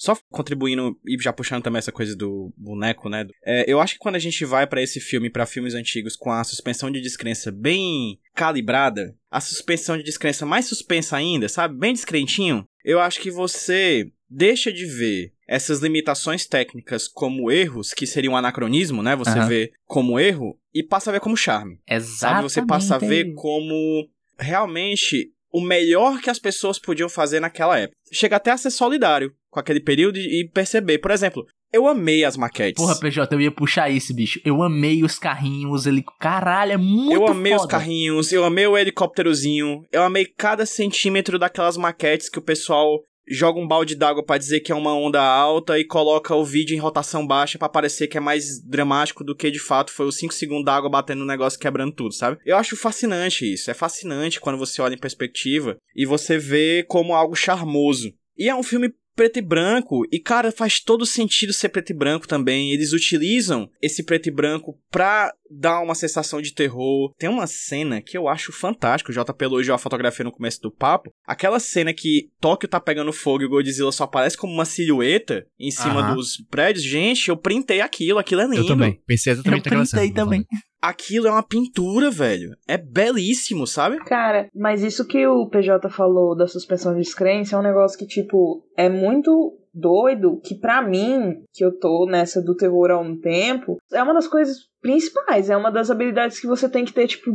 [0.02, 3.24] só contribuindo e já puxando também essa coisa do boneco, né?
[3.44, 6.32] É, eu acho que quando a gente vai para esse filme, para filmes antigos, com
[6.32, 11.78] a suspensão de descrença bem calibrada, a suspensão de descrença mais suspensa ainda, sabe?
[11.78, 18.06] Bem descrentinho, eu acho que você deixa de ver essas limitações técnicas como erros, que
[18.06, 19.14] seria um anacronismo, né?
[19.14, 19.48] Você Aham.
[19.48, 21.78] vê como erro e passa a ver como charme.
[21.86, 22.18] Exatamente.
[22.18, 22.42] Sabe?
[22.42, 27.94] Você passa a ver como realmente o melhor que as pessoas podiam fazer naquela época.
[28.10, 30.96] Chega até a ser solidário com aquele período e perceber.
[30.98, 32.82] Por exemplo, eu amei as maquetes.
[32.82, 34.40] Porra, PJ, eu ia puxar isso, bicho.
[34.46, 36.02] Eu amei os carrinhos, ele.
[36.18, 37.70] Caralho, é muito eu amei os foda.
[37.70, 43.58] carrinhos, eu amei o helicópterozinho, eu amei cada centímetro daquelas maquetes que o pessoal joga
[43.58, 46.80] um balde d'água pra dizer que é uma onda alta e coloca o vídeo em
[46.80, 50.34] rotação baixa pra parecer que é mais dramático do que de fato foi os 5
[50.34, 52.38] segundos d'água batendo no negócio quebrando tudo, sabe?
[52.44, 57.14] Eu acho fascinante isso, é fascinante quando você olha em perspectiva e você vê como
[57.14, 58.12] algo charmoso.
[58.36, 61.94] E é um filme preto e branco, e cara, faz todo sentido ser preto e
[61.94, 62.72] branco também.
[62.72, 67.12] Eles utilizam esse preto e branco pra dar uma sensação de terror.
[67.18, 70.70] Tem uma cena que eu acho fantástico, o JP elogiou a fotografia no começo do
[70.70, 71.12] papo.
[71.26, 75.46] Aquela cena que Tóquio tá pegando fogo e o Godzilla só aparece como uma silhueta
[75.58, 76.14] em cima Aham.
[76.16, 76.84] dos prédios.
[76.84, 78.56] Gente, eu printei aquilo, aquilo é lindo.
[78.56, 79.00] Eu também.
[79.06, 80.14] Pensei Eu exatamente naquela printei cena.
[80.14, 80.46] também.
[80.82, 82.56] Aquilo é uma pintura, velho.
[82.66, 83.98] É belíssimo, sabe?
[84.04, 88.06] Cara, mas isso que o PJ falou da suspensão de descrença é um negócio que,
[88.06, 93.16] tipo, é muito doido que pra mim, que eu tô nessa do terror há um
[93.16, 97.06] tempo, é uma das coisas principais, é uma das habilidades que você tem que ter,
[97.06, 97.30] tipo,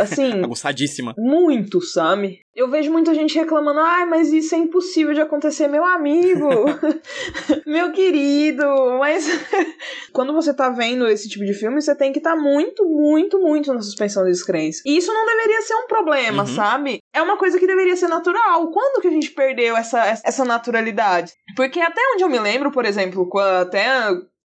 [0.00, 1.14] assim, Aguçadíssima.
[1.18, 2.40] muito, sabe?
[2.56, 6.48] Eu vejo muita gente reclamando, ai, mas isso é impossível de acontecer, meu amigo,
[7.66, 8.64] meu querido,
[8.98, 9.26] mas
[10.12, 13.38] quando você tá vendo esse tipo de filme, você tem que estar tá muito, muito,
[13.38, 14.82] muito na suspensão de descrença.
[14.84, 16.54] E isso não deveria ser um problema, Uhum.
[16.54, 16.98] sabe?
[17.14, 18.70] É uma coisa que deveria ser natural.
[18.70, 21.32] Quando que a gente perdeu essa, essa naturalidade?
[21.54, 23.28] Porque até onde eu me lembro, por exemplo,
[23.60, 23.86] até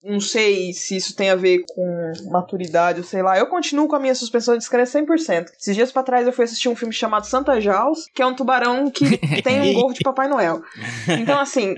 [0.03, 3.39] não sei se isso tem a ver com maturidade, ou sei lá.
[3.39, 5.47] Eu continuo com a minha suspensão de descrença 100%.
[5.59, 8.35] Esses dias pra trás eu fui assistir um filme chamado Santa Jaws, que é um
[8.35, 10.63] tubarão que tem um gorro de Papai Noel.
[11.09, 11.75] Então, assim,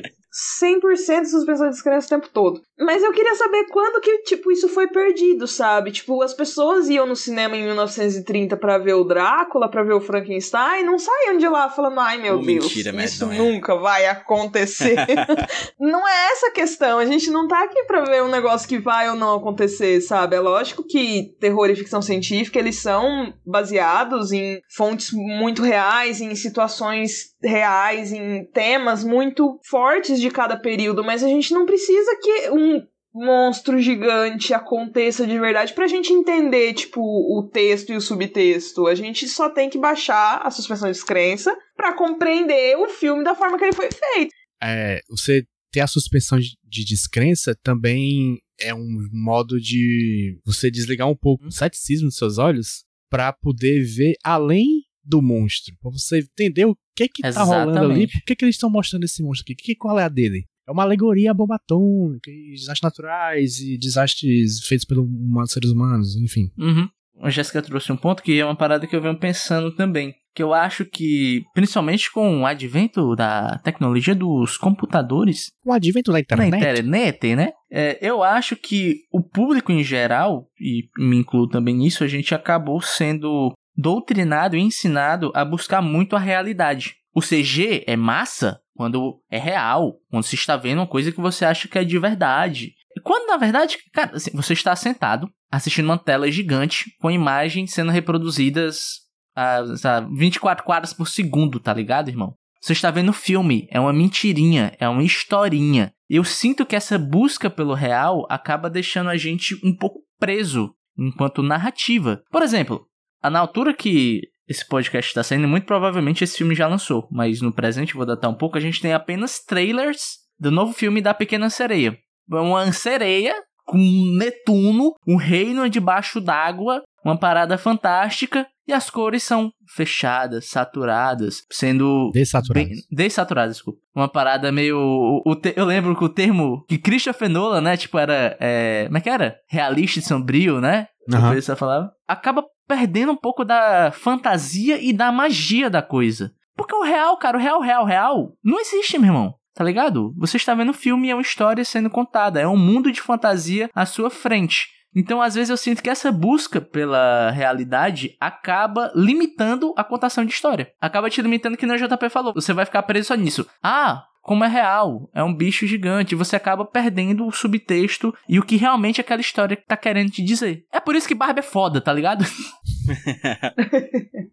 [0.62, 2.62] 100% de suspensão de descrença o tempo todo.
[2.78, 5.90] Mas eu queria saber quando que, tipo, isso foi perdido, sabe?
[5.92, 10.00] Tipo, as pessoas iam no cinema em 1930 pra ver o Drácula, pra ver o
[10.00, 13.52] Frankenstein, e não saíam de lá falando, ai meu Oh, Deus, mentira, isso medonha.
[13.52, 14.96] nunca vai acontecer.
[15.78, 16.98] não é essa a questão.
[16.98, 20.36] A gente não tá aqui pra ver um negócio que vai ou não acontecer, sabe?
[20.36, 26.34] É lógico que terror e ficção científica, eles são baseados em fontes muito reais, em
[26.34, 32.50] situações reais, em temas muito fortes de cada período, mas a gente não precisa que
[32.50, 38.86] um monstro gigante aconteça de verdade pra gente entender, tipo, o texto e o subtexto.
[38.86, 43.34] A gente só tem que baixar a suspensão de descrença pra compreender o filme da
[43.34, 44.32] forma que ele foi feito.
[44.62, 51.08] É, você ter a suspensão de, de descrença também é um modo de você desligar
[51.08, 55.74] um pouco o ceticismo dos seus olhos pra poder ver além do monstro.
[55.82, 58.12] Pra você entender o que que tá rolando ali, Exatamente.
[58.12, 60.46] por que que eles estão mostrando esse monstro aqui, que, qual é a dele.
[60.68, 65.08] É uma alegoria à bomba atômica, e desastres naturais e desastres feitos pelos
[65.50, 66.50] seres humanos, enfim.
[66.56, 66.88] Uhum.
[67.20, 70.14] A Jéssica trouxe um ponto que é uma parada que eu venho pensando também.
[70.32, 76.20] Que eu acho que, principalmente com o advento da tecnologia dos computadores O advento da
[76.20, 76.56] internet.
[76.56, 77.50] internet, né?
[77.70, 82.32] É, eu acho que o público em geral, e me incluo também nisso, a gente
[82.34, 86.96] acabou sendo doutrinado e ensinado a buscar muito a realidade.
[87.14, 91.44] O CG é massa quando é real, quando você está vendo uma coisa que você
[91.44, 92.72] acha que é de verdade.
[93.02, 97.90] Quando na verdade, cara, assim, você está sentado assistindo uma tela gigante com imagens sendo
[97.90, 99.00] reproduzidas
[99.34, 102.34] a, a 24 quadros por segundo, tá ligado, irmão?
[102.60, 105.92] Você está vendo filme, é uma mentirinha, é uma historinha.
[106.08, 111.42] Eu sinto que essa busca pelo real acaba deixando a gente um pouco preso enquanto
[111.42, 112.22] narrativa.
[112.30, 112.86] Por exemplo,
[113.28, 117.52] na altura que esse podcast está saindo, muito provavelmente esse filme já lançou, mas no
[117.52, 121.50] presente, vou datar um pouco, a gente tem apenas trailers do novo filme da Pequena
[121.50, 121.96] Sereia.
[122.28, 123.78] Uma sereia com
[124.18, 132.10] Netuno, um reino debaixo d'água, uma parada fantástica, e as cores são fechadas, saturadas, sendo.
[132.12, 132.68] Dessaturadas.
[132.68, 133.80] Bem, dessaturadas, desculpa.
[133.94, 134.76] Uma parada meio.
[134.78, 137.76] O, o te, eu lembro que o termo que Christopher Nolan, né?
[137.76, 138.36] Tipo, era.
[138.38, 139.36] É, como é que era?
[139.48, 140.86] Realista e sombrio, né?
[141.12, 141.34] Aham.
[141.34, 141.90] Você falava.
[142.06, 146.32] Acaba perdendo um pouco da fantasia e da magia da coisa.
[146.56, 149.34] Porque o real, cara, o real, real, real, não existe, meu irmão.
[149.52, 150.14] Tá ligado?
[150.16, 152.40] Você está vendo um filme é uma história sendo contada.
[152.40, 154.68] É um mundo de fantasia à sua frente.
[154.94, 160.32] Então, às vezes, eu sinto que essa busca pela realidade acaba limitando a contação de
[160.32, 160.70] história.
[160.80, 162.32] Acaba te limitando, que nem o JP falou.
[162.34, 163.48] Você vai ficar preso só nisso.
[163.60, 168.44] Ah, como é real, é um bicho gigante, você acaba perdendo o subtexto e o
[168.44, 170.64] que realmente aquela história tá querendo te dizer.
[170.72, 172.24] É por isso que Barbie é foda, tá ligado?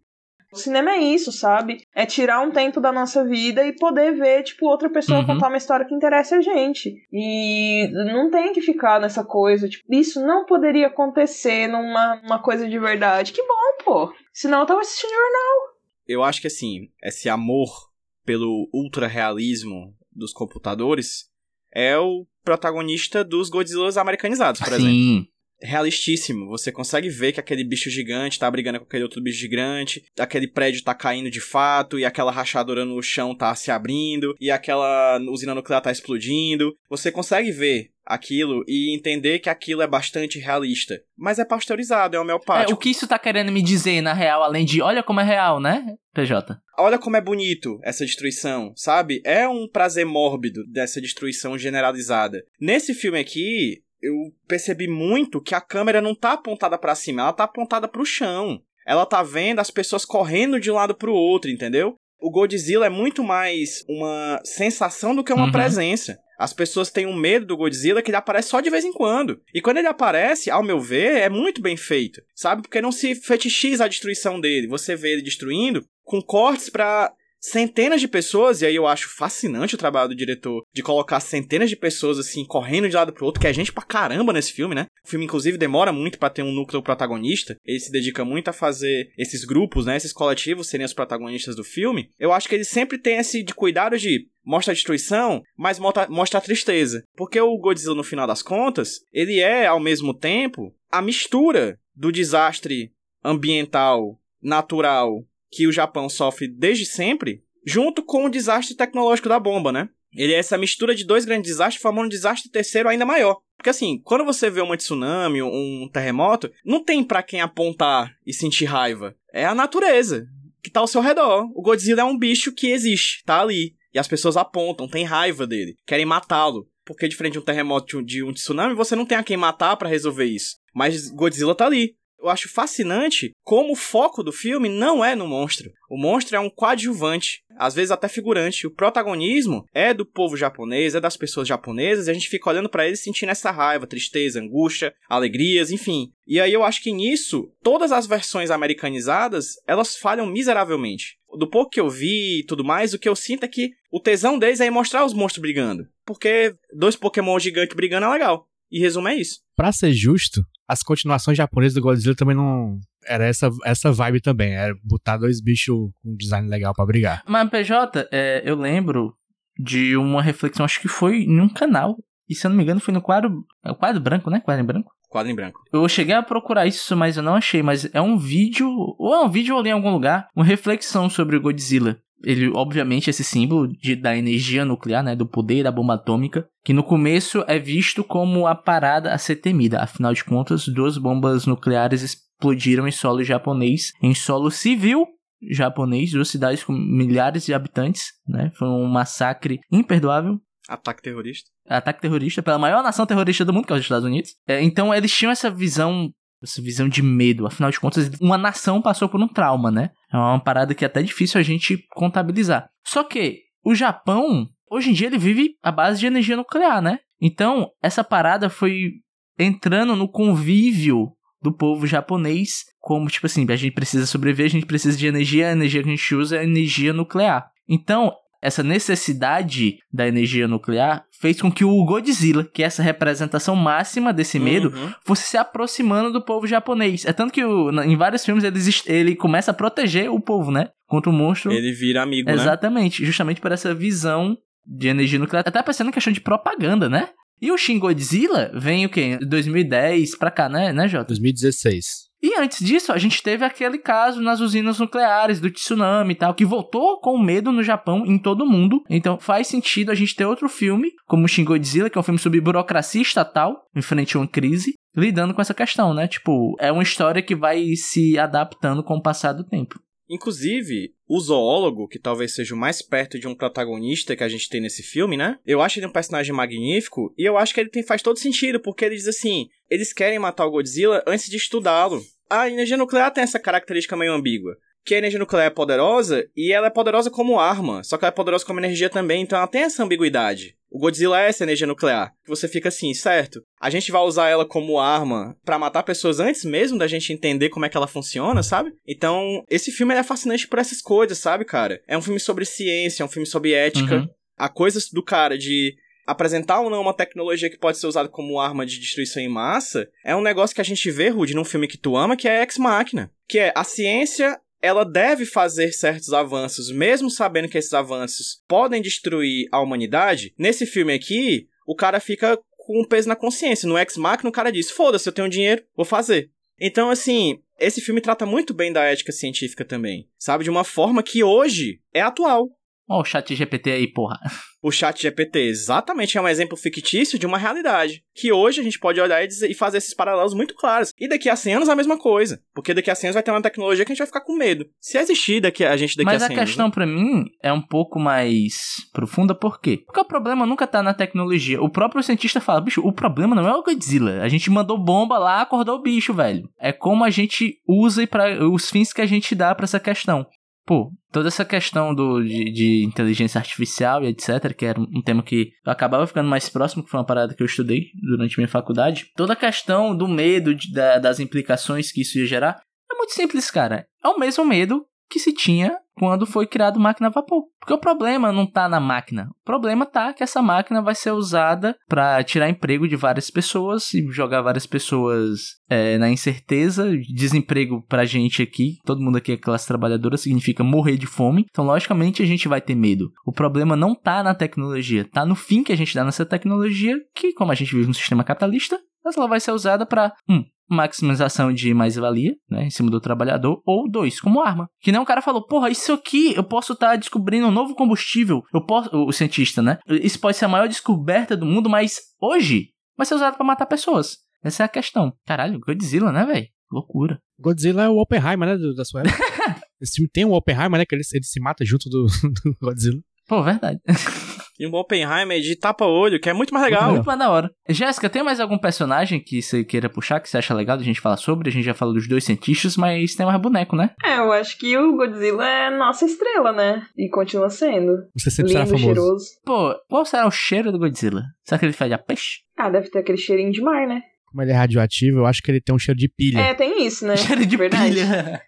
[0.49, 1.85] O cinema é isso, sabe?
[1.93, 5.25] É tirar um tempo da nossa vida e poder ver, tipo, outra pessoa Uhum.
[5.25, 6.95] contar uma história que interessa a gente.
[7.11, 12.67] E não tem que ficar nessa coisa, tipo, isso não poderia acontecer numa uma coisa
[12.67, 13.33] de verdade.
[13.33, 14.13] Que bom, pô.
[14.31, 15.75] Senão eu tava assistindo jornal.
[16.07, 17.86] Eu acho que assim, esse amor
[18.27, 21.29] pelo ultra-realismo dos computadores
[21.73, 25.31] é o protagonista dos Godzillas americanizados, por exemplo.
[25.59, 25.67] Sim.
[25.67, 26.47] realistíssimo.
[26.47, 30.47] Você consegue ver que aquele bicho gigante tá brigando com aquele outro bicho gigante, aquele
[30.47, 35.19] prédio tá caindo de fato, e aquela rachadura no chão tá se abrindo, e aquela
[35.29, 36.75] usina nuclear tá explodindo.
[36.89, 40.97] Você consegue ver aquilo e entender que aquilo é bastante realista.
[41.17, 42.73] Mas é pasteurizado, é É, homeopático.
[42.73, 45.59] o que isso tá querendo me dizer, na real, além de olha como é real,
[45.59, 46.57] né, PJ?
[46.79, 49.21] Olha como é bonito essa destruição, sabe?
[49.25, 52.43] É um prazer mórbido dessa destruição generalizada.
[52.61, 54.13] Nesse filme aqui, eu
[54.47, 58.61] percebi muito que a câmera não tá apontada pra cima, ela tá apontada pro chão.
[58.85, 61.95] Ela tá vendo as pessoas correndo de um lado pro outro, entendeu?
[62.19, 65.51] O Godzilla é muito mais uma sensação do que uma Uhum.
[65.51, 66.17] presença.
[66.39, 69.41] As pessoas têm um medo do Godzilla que ele aparece só de vez em quando.
[69.53, 72.61] E quando ele aparece, ao meu ver, é muito bem feito, sabe?
[72.61, 74.67] Porque não se fetichiza a destruição dele.
[74.67, 77.11] Você vê ele destruindo com cortes pra
[77.51, 81.69] centenas de pessoas, e aí eu acho fascinante o trabalho do diretor de colocar centenas
[81.69, 84.75] de pessoas assim correndo de lado pro outro, que é gente pra caramba nesse filme,
[84.75, 84.87] né?
[85.05, 87.55] O filme inclusive demora muito pra ter um núcleo protagonista.
[87.65, 91.63] Ele se dedica muito a fazer esses grupos, né, esses coletivos serem os protagonistas do
[91.63, 92.09] filme.
[92.19, 96.39] Eu acho que ele sempre tem esse de cuidado de mostra a destruição, mas mostra
[96.39, 97.03] a tristeza.
[97.15, 102.11] Porque o Godzilla no final das contas, ele é ao mesmo tempo a mistura do
[102.11, 102.91] desastre
[103.23, 109.71] ambiental, natural que o Japão sofre desde sempre, junto com o desastre tecnológico da bomba,
[109.71, 109.89] né?
[110.13, 113.37] Ele é essa mistura de dois grandes desastres, formando um desastre terceiro ainda maior.
[113.57, 118.33] Porque assim, quando você vê uma tsunami, um terremoto, não tem pra quem apontar e
[118.33, 119.15] sentir raiva.
[119.33, 120.27] É a natureza
[120.63, 121.49] que tá ao seu redor.
[121.55, 123.75] O Godzilla é um bicho que existe, tá ali.
[123.93, 126.69] E as pessoas apontam, têm raiva dele, querem matá-lo.
[126.85, 129.89] Porque diferente de um terremoto de um tsunami, você não tem a quem matar pra
[129.89, 130.57] resolver isso.
[130.73, 131.96] Mas Godzilla tá ali.
[132.19, 135.71] Eu acho fascinante como o foco do filme não é no monstro.
[135.89, 138.65] O monstro é um coadjuvante, às vezes até figurante.
[138.65, 142.69] O protagonismo é do povo japonês, é das pessoas japonesas, e a gente fica olhando
[142.69, 146.11] pra eles sentindo essa raiva, tristeza, angústia, alegrias, enfim.
[146.25, 151.17] E aí eu acho que nisso, todas as versões americanizadas, elas falham miseravelmente.
[151.37, 153.99] Do pouco que eu vi e tudo mais, o que eu sinto é que o
[153.99, 155.87] tesão deles é mostrar os monstros brigando.
[156.05, 158.47] Porque dois Pokémon gigantes brigando é legal.
[158.71, 159.39] E resumo é isso.
[159.57, 162.79] Pra ser justo, as continuações japonesas do Godzilla também não.
[163.07, 164.53] Era essa, essa vibe também.
[164.53, 167.23] Era botar dois bichos com design legal pra brigar.
[167.27, 169.15] Mas, PJ, é, eu lembro
[169.57, 171.97] de uma reflexão, acho que foi em um canal.
[172.29, 173.43] E se eu não me engano, foi no quadro.
[173.65, 174.39] É o quadro branco, né?
[174.41, 174.91] Quadro em branco.
[175.09, 175.61] Quadro em branco.
[175.73, 177.63] Eu cheguei a procurar isso, mas eu não achei.
[177.63, 178.69] Mas é um vídeo.
[178.99, 180.27] Ou é um vídeo ou li em algum lugar.
[180.35, 181.97] Uma reflexão sobre o Godzilla.
[182.23, 185.15] Ele, obviamente, esse símbolo de, da energia nuclear, né?
[185.15, 186.47] Do poder da bomba atômica.
[186.63, 189.81] Que no começo é visto como a parada a ser temida.
[189.81, 193.91] Afinal de contas, duas bombas nucleares explodiram em solo japonês.
[194.01, 195.05] Em solo civil
[195.49, 196.11] japonês.
[196.11, 198.51] Duas cidades com milhares de habitantes, né?
[198.57, 200.39] Foi um massacre imperdoável.
[200.67, 201.49] Ataque terrorista.
[201.67, 204.31] Ataque terrorista pela maior nação terrorista do mundo, que é os Estados Unidos.
[204.45, 207.45] É, então eles tinham essa visão essa visão de medo.
[207.45, 209.91] Afinal de contas, uma nação passou por um trauma, né?
[210.11, 212.69] É uma parada que é até difícil a gente contabilizar.
[212.85, 216.99] Só que o Japão, hoje em dia, ele vive à base de energia nuclear, né?
[217.21, 218.91] Então, essa parada foi
[219.37, 224.65] entrando no convívio do povo japonês, como tipo assim, a gente precisa sobreviver, a gente
[224.65, 227.47] precisa de energia, a energia que a gente usa é energia nuclear.
[227.67, 233.55] Então, essa necessidade da energia nuclear fez com que o Godzilla, que é essa representação
[233.55, 234.91] máxima desse medo, Uhum.
[235.05, 237.05] fosse se aproximando do povo japonês.
[237.05, 240.69] É tanto que o- em vários filmes ele, ele começa a proteger o povo, né?
[240.87, 241.51] Contra o monstro.
[241.51, 242.33] Ele vira amigo, né?
[242.35, 245.43] Exatamente, justamente por essa visão de energia nuclear.
[245.45, 247.09] Até parecendo questão de propaganda, né?
[247.41, 249.17] E o Shin Godzilla vem o quê?
[249.21, 251.05] 2010 pra cá, né, né Jota?
[251.09, 252.06] 2016.
[252.21, 256.33] E antes disso, a gente teve aquele caso nas usinas nucleares do tsunami e tal,
[256.33, 258.83] que voltou com medo no Japão em todo o mundo.
[258.89, 262.19] Então faz sentido a gente ter outro filme, como Shin Godzilla, que é um filme
[262.19, 266.07] sobre burocracia estatal em frente a uma crise, lidando com essa questão, né?
[266.07, 269.79] Tipo, é uma história que vai se adaptando com o passar do tempo.
[270.09, 274.49] Inclusive, o zoólogo, que talvez seja o mais perto de um protagonista que a gente
[274.49, 275.37] tem nesse filme, né?
[275.45, 278.59] Eu acho ele um personagem magnífico e eu acho que ele tem, faz todo sentido,
[278.59, 282.03] porque ele diz assim: eles querem matar o Godzilla antes de estudá-lo.
[282.29, 284.57] A energia nuclear tem essa característica meio ambígua.
[284.87, 288.09] Que a energia nuclear é poderosa e ela é poderosa como arma, só que ela
[288.09, 290.55] é poderosa como energia também, então ela tem essa ambiguidade.
[290.71, 292.13] O Godzilla é essa energia nuclear.
[292.25, 293.41] Você fica assim, certo?
[293.59, 297.49] A gente vai usar ela como arma pra matar pessoas antes mesmo da gente entender
[297.49, 298.71] como é que ela funciona, sabe?
[298.87, 301.81] Então, esse filme é fascinante por essas coisas, sabe, cara?
[301.85, 303.95] É um filme sobre ciência, é um filme sobre ética.
[303.95, 304.07] Uhum.
[304.37, 308.39] A coisa do cara de apresentar ou não uma tecnologia que pode ser usada como
[308.39, 311.67] arma de destruição em massa é um negócio que a gente vê, Rude, num filme
[311.67, 313.11] que tu ama, que é Ex Machina.
[313.27, 318.81] Que é a ciência ela deve fazer certos avanços, mesmo sabendo que esses avanços podem
[318.81, 320.33] destruir a humanidade.
[320.37, 323.67] Nesse filme aqui, o cara fica com um peso na consciência.
[323.67, 326.31] No Ex Machina, o cara diz: foda-se, eu tenho dinheiro, vou fazer.
[326.59, 330.43] Então, assim, esse filme trata muito bem da ética científica também, sabe?
[330.43, 332.49] De uma forma que hoje é atual.
[332.89, 334.17] Ó, o chat GPT aí, porra.
[334.63, 338.01] O chat GPT exatamente é um exemplo fictício de uma realidade.
[338.15, 340.91] Que hoje a gente pode olhar e, dizer- e fazer esses paralelos muito claros.
[340.99, 342.39] E daqui a 100 anos a mesma coisa.
[342.55, 344.35] Porque daqui a 100 anos vai ter uma tecnologia que a gente vai ficar com
[344.35, 344.65] medo.
[344.79, 346.49] Se existir daqui, a gente daqui Mas a a 100 anos.
[346.49, 346.71] questão né?
[346.73, 348.55] pra mim é um pouco mais
[348.93, 349.77] profunda, por quê?
[349.85, 351.61] Porque o problema nunca tá na tecnologia.
[351.61, 354.21] O próprio cientista fala, bicho, o problema não é o Godzilla.
[354.21, 356.49] A gente mandou bomba lá, acordou o bicho, velho.
[356.59, 359.79] É como a gente usa e para os fins que a gente dá pra essa
[359.79, 360.25] questão.
[360.67, 365.23] Pô, toda essa questão do, de, de inteligência artificial e etc., que era um tema
[365.23, 368.49] que eu acabava ficando mais próximo, que foi uma parada que eu estudei durante minha
[368.49, 369.05] faculdade.
[369.15, 372.59] Toda a questão do medo, de- da- das implicações que isso ia gerar,
[372.91, 373.87] é muito simples, cara.
[374.03, 377.43] É o mesmo medo que se tinha quando foi criado máquina a vapor.
[377.59, 379.29] Porque o problema não tá na máquina.
[379.41, 383.93] O problema tá que essa máquina vai ser usada para tirar emprego de várias pessoas
[383.93, 386.89] e jogar várias pessoas é, na incerteza.
[387.13, 391.45] Desemprego pra gente aqui, todo mundo aqui é classe trabalhadora, significa morrer de fome.
[391.49, 393.11] Então, logicamente, a gente vai ter medo.
[393.25, 396.95] O problema não tá na tecnologia, tá no fim que a gente dá nessa tecnologia,
[397.13, 398.79] que, como a gente vive num sistema capitalista,
[399.15, 403.89] ela vai ser usada para um, maximização de mais-valia, né, em cima do trabalhador, ou
[403.89, 404.69] dois, como arma.
[404.81, 408.41] Que nem um cara falou, porra, isso aqui eu posso estar descobrindo um novo combustível,
[408.53, 412.69] eu posso, o cientista, né, isso pode ser a maior descoberta do mundo, mas hoje
[412.97, 414.17] vai ser usado para matar pessoas.
[414.43, 415.13] Essa é a questão.
[415.25, 416.47] Caralho, Godzilla, né, velho?
[416.71, 417.19] Loucura.
[417.39, 418.57] Godzilla é o Oppenheimer, né?
[418.57, 419.17] do- Da sua época.
[419.81, 420.85] Esse filme tem um Oppenheimer, né?
[420.85, 422.05] Que ele, ele se mata junto do,
[422.43, 422.99] do Godzilla.
[423.27, 423.79] Pô, verdade.
[424.59, 426.91] E um Oppenheimer de tapa-olho, que é muito mais legal.
[426.91, 427.51] Muito mais da hora.
[427.69, 430.99] Jéssica, tem mais algum personagem que você queira puxar, que você acha legal a gente
[431.01, 431.49] falar sobre?
[431.49, 433.91] A gente já falou dos dois cientistas, mas tem mais boneco, né?
[434.03, 436.81] É, eu acho que o Godzilla é nossa estrela, né?
[436.97, 437.93] E continua sendo.
[438.17, 438.95] Você sempre será Lindo, famoso.
[438.95, 439.25] cheiroso.
[439.45, 441.23] Pô, qual será o cheiro do Godzilla?
[441.43, 442.39] Será que ele fede a peixe?
[442.57, 444.01] Ah, deve ter aquele cheirinho de mar, né?
[444.25, 446.39] Como ele é radioativo, eu acho que ele tem um cheiro de pilha.
[446.39, 447.15] É, tem isso, né?
[447.17, 447.89] cheiro de Verdade.
[447.93, 448.41] pilha.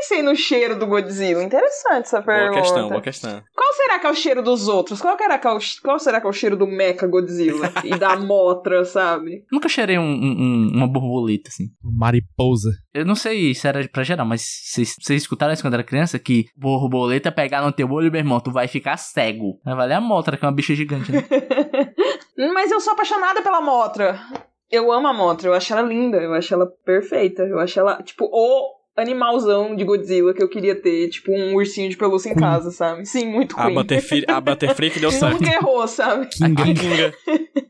[0.00, 1.42] Pensei no cheiro do Godzilla.
[1.42, 2.60] Interessante essa Boa pergunta.
[2.60, 3.42] questão, boa questão.
[3.54, 5.00] Qual será que é o cheiro dos outros?
[5.00, 7.72] Qual, que era que é o, qual será que é o cheiro do Mecha Godzilla?
[7.84, 9.44] e da Motra, sabe?
[9.50, 11.64] Nunca cheirei um- um- um- uma borboleta, assim.
[11.82, 12.70] Mariposa.
[12.94, 16.16] Eu não sei se era pra geral, mas vocês vocês escutaram isso quando era criança?
[16.18, 19.58] Que borboleta pegar no teu olho, meu irmão, tu vai ficar cego.
[19.64, 21.24] Vai valer a motra, que é uma bicha gigante, né?
[22.54, 24.18] Mas eu sou apaixonada pela Motra.
[24.70, 27.42] Eu amo a Motra, eu acho ela linda, eu acho ela perfeita.
[27.42, 31.88] Eu acho ela, tipo, o animalzão de Godzilla que eu queria ter, tipo, um ursinho
[31.88, 33.06] de pelúcia em casa, sabe?
[33.06, 33.74] Sim, muito A Queen.
[33.74, 35.40] Butterfree, a Butterfree que deu certo.
[35.40, 36.26] Nunca errou, sabe?
[36.32, 36.64] Kinga.
[36.64, 37.14] Kinga.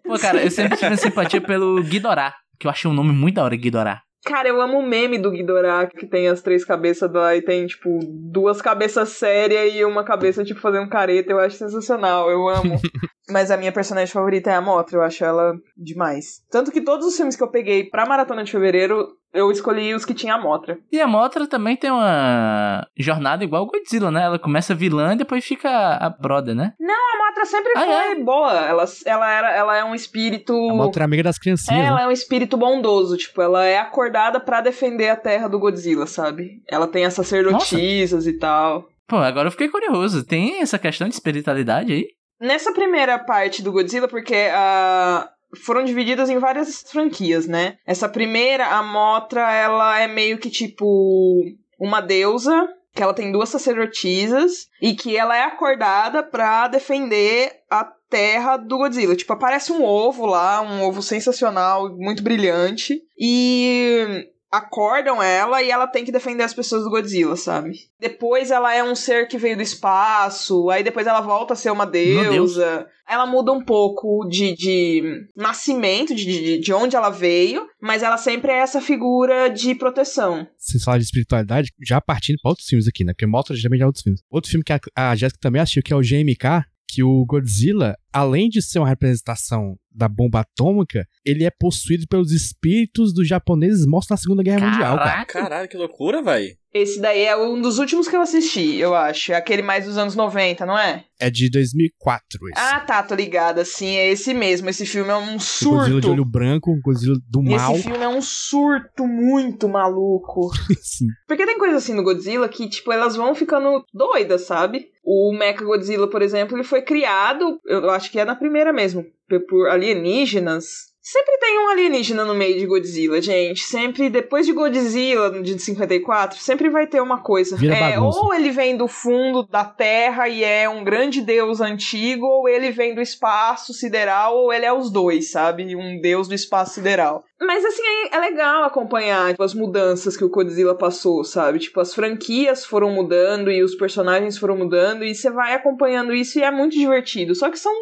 [0.05, 3.45] Pô, cara, eu sempre tive simpatia pelo Ghidorah, que eu achei um nome muito da
[3.45, 4.01] hora, Ghidorah.
[4.25, 7.67] Cara, eu amo o meme do Ghidorah, que tem as três cabeças lá e tem,
[7.67, 11.31] tipo, duas cabeças sérias e uma cabeça, tipo, fazendo careta.
[11.31, 12.81] Eu acho sensacional, eu amo.
[13.31, 16.43] Mas a minha personagem favorita é a Motra, eu acho ela demais.
[16.51, 20.05] Tanto que todos os filmes que eu peguei pra maratona de fevereiro, eu escolhi os
[20.05, 20.79] que tinha a Motra.
[20.91, 24.23] E a Motra também tem uma jornada igual o Godzilla, né?
[24.23, 26.73] Ela começa vilã e depois fica a brother, né?
[26.81, 28.53] A Motra sempre Ah, foi boa.
[28.53, 30.53] Ela, ela, era, ela é um espírito.
[30.71, 31.81] A Motra é amiga das criancinhas.
[31.81, 31.89] É, né?
[31.89, 36.07] ela é um espírito bondoso, tipo, ela é acordada pra defender a terra do Godzilla,
[36.07, 36.63] sabe?
[36.69, 38.89] Ela tem as sacerdotisas e tal.
[39.07, 40.25] Pô, agora eu fiquei curioso.
[40.25, 42.07] Tem essa questão de espiritualidade aí?
[42.41, 45.29] Nessa primeira parte do Godzilla, porque ah,
[45.65, 47.77] foram divididas em várias franquias, né?
[47.87, 51.43] Essa primeira, a Motra, ela é meio que tipo
[51.81, 57.85] uma deusa, que ela tem duas sacerdotisas e que ela é acordada pra defender a
[58.11, 59.15] terra do Godzilla.
[59.15, 63.01] Tipo, aparece um ovo lá, um ovo sensacional, muito brilhante.
[63.19, 67.73] E acordam ela e ela tem que defender as pessoas do Godzilla, sabe?
[68.01, 71.71] Depois ela é um ser que veio do espaço, aí depois ela volta a ser
[71.71, 72.87] uma deusa.
[73.09, 78.19] Ela muda um pouco de, de nascimento, de, de, de onde ela veio, mas ela
[78.19, 80.47] sempre é essa figura de proteção.
[80.59, 83.13] Vocês falaram de espiritualidade, já partindo pra outros filmes aqui, né?
[83.13, 84.23] Porque Motra geralmente outros filmes.
[84.31, 87.97] Outro filme que a, a Jéssica também assistiu, que é o GMK, que o Godzilla,
[88.13, 93.85] além de ser uma representação da bomba atômica, ele é possuído pelos espíritos dos japoneses
[93.87, 95.11] mortos na Segunda Guerra Mundial, cara.
[95.11, 95.41] Caraca.
[95.43, 96.57] Caralho, que loucura, velho.
[96.73, 99.33] Esse daí é um dos últimos que eu assisti, eu acho.
[99.33, 101.05] É aquele mais dos anos 90, não é?
[101.19, 102.61] É de 2004 esse.
[102.61, 103.65] Ah, tá, tô ligada.
[103.65, 104.69] Sim, é esse mesmo.
[104.69, 106.11] Esse filme é um O Godzilla de surto.
[106.11, 107.75] olho branco, Godzilla do mal.
[107.75, 110.51] Esse filme é um surto muito maluco.
[110.81, 111.07] Sim.
[111.27, 114.87] Porque tem coisa assim no Godzilla que, tipo, elas vão ficando doidas, sabe?
[115.03, 119.05] O Mecha Godzilla, por exemplo, ele foi criado, eu acho que é na primeira mesmo,
[119.49, 120.95] por alienígenas.
[121.11, 123.63] Sempre tem um alienígena no meio de Godzilla, gente.
[123.63, 127.57] Sempre, depois de Godzilla, de 54, sempre vai ter uma coisa.
[127.67, 132.47] É, ou ele vem do fundo da Terra e é um grande deus antigo, ou
[132.47, 135.75] ele vem do espaço sideral, ou ele é os dois, sabe?
[135.75, 137.25] Um deus do espaço sideral.
[137.41, 137.83] Mas assim,
[138.13, 141.59] é, é legal acompanhar tipo, as mudanças que o Godzilla passou, sabe?
[141.59, 146.39] Tipo, as franquias foram mudando e os personagens foram mudando, e você vai acompanhando isso
[146.39, 147.35] e é muito divertido.
[147.35, 147.73] Só que são,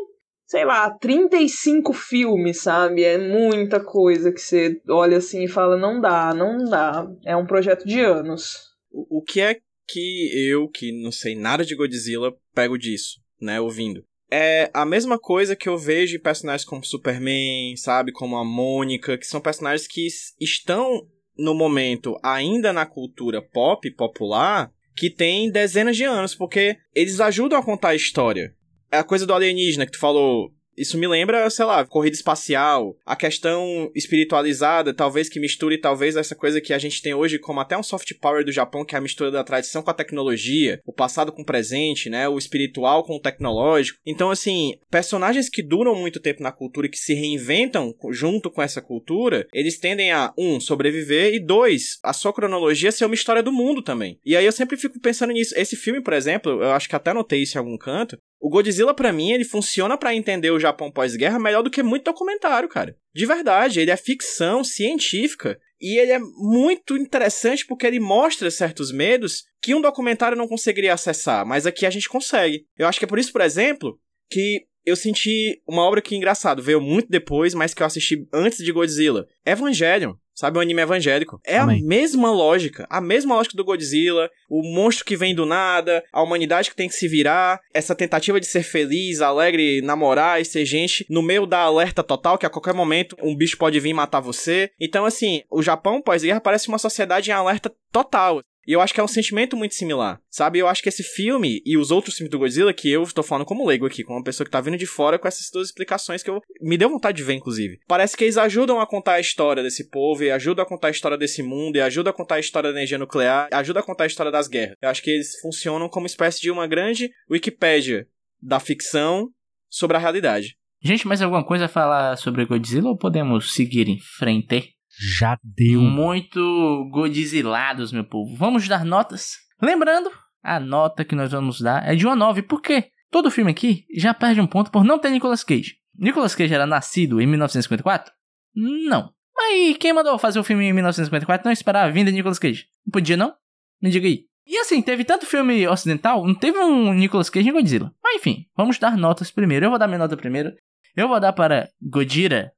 [0.46, 3.02] sei lá, 35 filmes, sabe?
[3.02, 7.06] É muita coisa que você olha assim e fala, não dá, não dá.
[7.24, 8.70] É um projeto de anos.
[8.90, 13.60] O, o que é que eu, que não sei nada de Godzilla, pego disso, né,
[13.60, 14.04] ouvindo?
[14.30, 19.16] É a mesma coisa que eu vejo em personagens como Superman, sabe, como a Mônica,
[19.16, 20.08] que são personagens que
[20.40, 21.06] estão
[21.38, 27.58] no momento ainda na cultura pop, popular, que tem dezenas de anos, porque eles ajudam
[27.58, 28.54] a contar a história.
[28.90, 30.52] É a coisa do alienígena que tu falou.
[30.76, 36.34] Isso me lembra, sei lá, corrida espacial, a questão espiritualizada, talvez que misture talvez essa
[36.34, 38.98] coisa que a gente tem hoje como até um soft power do Japão, que é
[38.98, 43.04] a mistura da tradição com a tecnologia, o passado com o presente, né, o espiritual
[43.04, 43.98] com o tecnológico.
[44.04, 48.60] Então, assim, personagens que duram muito tempo na cultura e que se reinventam junto com
[48.60, 53.42] essa cultura, eles tendem a, um, sobreviver e dois, a sua cronologia ser uma história
[53.42, 54.18] do mundo também.
[54.24, 55.54] E aí eu sempre fico pensando nisso.
[55.56, 58.94] Esse filme, por exemplo, eu acho que até notei isso em algum canto, o Godzilla,
[58.94, 62.96] pra mim, ele funciona pra entender o Japão pós-guerra melhor do que muito documentário, cara.
[63.14, 65.58] De verdade, ele é ficção científica.
[65.80, 70.94] E ele é muito interessante porque ele mostra certos medos que um documentário não conseguiria
[70.94, 72.66] acessar, mas aqui a gente consegue.
[72.78, 73.98] Eu acho que é por isso, por exemplo,
[74.30, 78.64] que eu senti uma obra que, engraçado, veio muito depois, mas que eu assisti antes
[78.64, 79.26] de Godzilla.
[79.44, 80.14] Evangelion.
[80.36, 81.40] Sabe, o anime evangélico.
[81.46, 81.80] É Amém.
[81.82, 82.86] a mesma lógica.
[82.90, 84.30] A mesma lógica do Godzilla.
[84.50, 86.04] O monstro que vem do nada.
[86.12, 87.58] A humanidade que tem que se virar.
[87.72, 91.06] Essa tentativa de ser feliz, alegre, namorar e ser gente.
[91.08, 94.70] No meio da alerta total, que a qualquer momento um bicho pode vir matar você.
[94.78, 98.42] Então, assim, o Japão pós-guerra parece uma sociedade em alerta total.
[98.66, 100.58] E eu acho que é um sentimento muito similar, sabe?
[100.58, 103.46] Eu acho que esse filme e os outros filmes do Godzilla, que eu estou falando
[103.46, 106.22] como leigo aqui, como uma pessoa que tá vindo de fora com essas duas explicações
[106.22, 107.78] que eu me deu vontade de ver, inclusive.
[107.86, 110.90] Parece que eles ajudam a contar a história desse povo, e ajudam a contar a
[110.90, 114.04] história desse mundo, e ajudam a contar a história da energia nuclear, ajudam a contar
[114.04, 114.76] a história das guerras.
[114.82, 118.06] Eu acho que eles funcionam como espécie de uma grande Wikipédia
[118.42, 119.28] da ficção
[119.68, 120.56] sobre a realidade.
[120.82, 124.75] Gente, mais alguma coisa a falar sobre Godzilla ou podemos seguir em frente?
[124.98, 125.80] Já deu.
[125.80, 128.34] Muito Godzillados, meu povo.
[128.36, 129.36] Vamos dar notas.
[129.60, 130.10] Lembrando,
[130.42, 132.42] a nota que nós vamos dar é de uma 9.
[132.42, 132.90] Por quê?
[133.10, 135.76] Todo filme aqui já perde um ponto por não ter Nicolas Cage.
[135.98, 138.12] Nicolas Cage era nascido em 1954?
[138.54, 139.10] Não.
[139.34, 142.66] Mas quem mandou fazer o filme em 1954 não esperava a vinda de Nicolas Cage?
[142.86, 143.34] Não podia, não?
[143.80, 144.24] Me diga aí.
[144.46, 147.92] E assim, teve tanto filme ocidental, não teve um Nicolas Cage em Godzilla.
[148.02, 149.66] Mas enfim, vamos dar notas primeiro.
[149.66, 150.54] Eu vou dar minha nota primeiro.
[150.96, 152.52] Eu vou dar para Godira,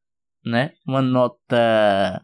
[0.44, 0.72] né?
[0.86, 2.22] Uma nota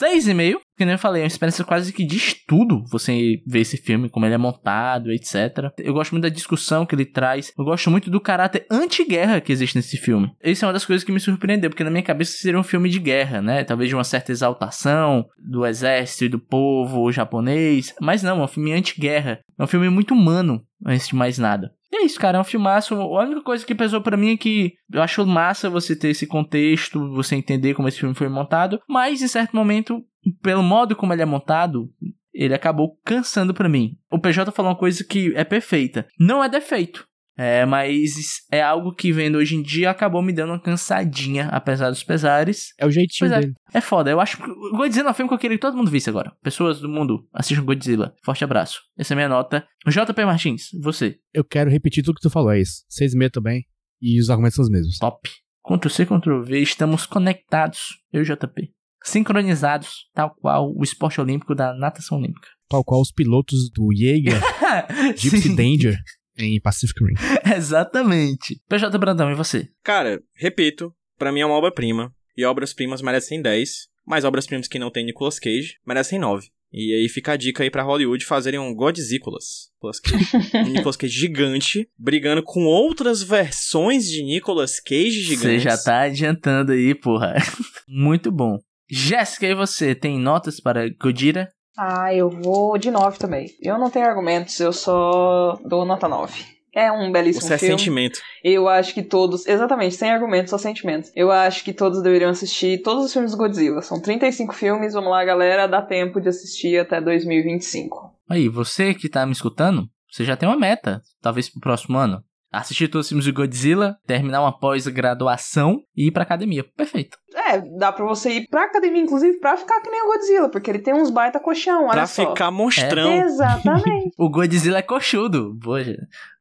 [0.00, 0.58] 6,5.
[0.76, 4.08] que nem eu falei, é uma experiência quase que de estudo você ver esse filme,
[4.08, 5.70] como ele é montado, etc.
[5.78, 7.52] Eu gosto muito da discussão que ele traz.
[7.58, 10.30] Eu gosto muito do caráter anti-guerra que existe nesse filme.
[10.42, 12.88] Isso é uma das coisas que me surpreendeu, porque na minha cabeça seria um filme
[12.88, 13.64] de guerra, né?
[13.64, 17.94] Talvez de uma certa exaltação do exército e do povo japonês.
[18.00, 19.40] Mas não, é um filme anti-guerra.
[19.58, 21.72] É um filme muito humano, antes de mais nada.
[21.92, 22.94] E é isso, cara, é um filmaço.
[22.94, 26.26] A única coisa que pesou para mim é que eu acho massa você ter esse
[26.26, 30.04] contexto, você entender como esse filme foi montado, mas em certo momento,
[30.42, 31.90] pelo modo como ele é montado,
[32.32, 33.96] ele acabou cansando para mim.
[34.10, 36.06] O PJ falou uma coisa que é perfeita.
[36.18, 37.06] Não é defeito.
[37.36, 41.88] É, mas é algo que vendo hoje em dia acabou me dando uma cansadinha, apesar
[41.88, 42.74] dos pesares.
[42.78, 43.54] É o jeitinho é, dele.
[43.72, 44.10] é foda.
[44.10, 46.10] Eu acho que o Godzilla é um filme que eu queria que todo mundo visse
[46.10, 46.32] agora.
[46.42, 48.14] Pessoas do mundo, assistam Godzilla.
[48.22, 48.80] Forte abraço.
[48.98, 49.66] Essa é a minha nota.
[49.86, 51.18] JP Martins, você.
[51.32, 52.82] Eu quero repetir tudo que tu falou, é isso.
[53.00, 53.64] 6,5 também.
[54.02, 54.98] E os argumentos são os mesmos.
[54.98, 55.30] Top.
[55.64, 58.72] Ctrl C, Ctrl V, estamos conectados, eu e JP.
[59.02, 62.48] Sincronizados, tal qual o esporte olímpico da natação olímpica.
[62.68, 64.40] Tal qual os pilotos do Jaeger,
[65.16, 65.96] Gypsy Danger,
[66.44, 67.14] em Pacific Rim.
[67.56, 68.60] Exatamente.
[68.68, 69.68] PJ Brandão, e você?
[69.82, 72.12] Cara, repito, pra mim é uma obra-prima.
[72.36, 73.88] E obras-primas merecem 10.
[74.06, 76.48] Mas obras-primas que não tem Nicolas Cage merecem 9.
[76.72, 79.70] E aí fica a dica aí pra Hollywood fazerem um Godzícolas.
[79.74, 80.56] Nicolas Cage.
[80.66, 85.40] um Nicolas Cage gigante, brigando com outras versões de Nicolas Cage gigantes.
[85.40, 87.34] Você já tá adiantando aí, porra.
[87.88, 88.58] Muito bom.
[88.88, 89.94] Jéssica, e você?
[89.94, 91.48] Tem notas para Godira?
[91.76, 93.48] Ah, eu vou de 9 também.
[93.60, 96.60] Eu não tenho argumentos, eu só dou nota 9.
[96.72, 97.78] É um belíssimo Isso é filme.
[97.78, 98.20] sentimento.
[98.44, 101.10] Eu acho que todos, exatamente, sem argumentos, só sentimentos.
[101.16, 103.82] Eu acho que todos deveriam assistir todos os filmes do Godzilla.
[103.82, 108.14] São 35 filmes, vamos lá, galera, dá tempo de assistir até 2025.
[108.28, 112.22] Aí, você que tá me escutando, você já tem uma meta, talvez pro próximo ano.
[112.52, 116.64] Assistir todos os filmes de Godzilla, terminar uma pós-graduação e ir pra academia.
[116.76, 117.16] Perfeito.
[117.32, 120.68] É, dá pra você ir pra academia, inclusive, pra ficar que nem o Godzilla, porque
[120.70, 122.30] ele tem uns baita colchão, olha Pra só.
[122.30, 123.12] ficar monstrão.
[123.22, 124.10] Exatamente.
[124.18, 125.56] O Godzilla é coxudo.
[125.62, 125.94] Poxa.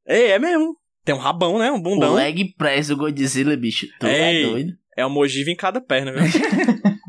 [0.07, 0.75] É, é mesmo.
[1.05, 1.71] Tem um rabão, né?
[1.71, 2.13] Um O bundão.
[2.15, 3.85] leg press do Godzilla, bicho.
[3.99, 4.73] Tu é doido.
[4.97, 6.21] É uma ogiva em cada perna, viu?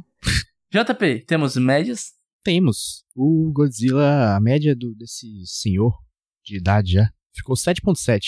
[0.73, 2.13] JP, temos médias?
[2.45, 3.05] Temos.
[3.15, 5.93] O Godzilla, a média do, desse senhor
[6.45, 8.21] de idade já, ficou 7.7.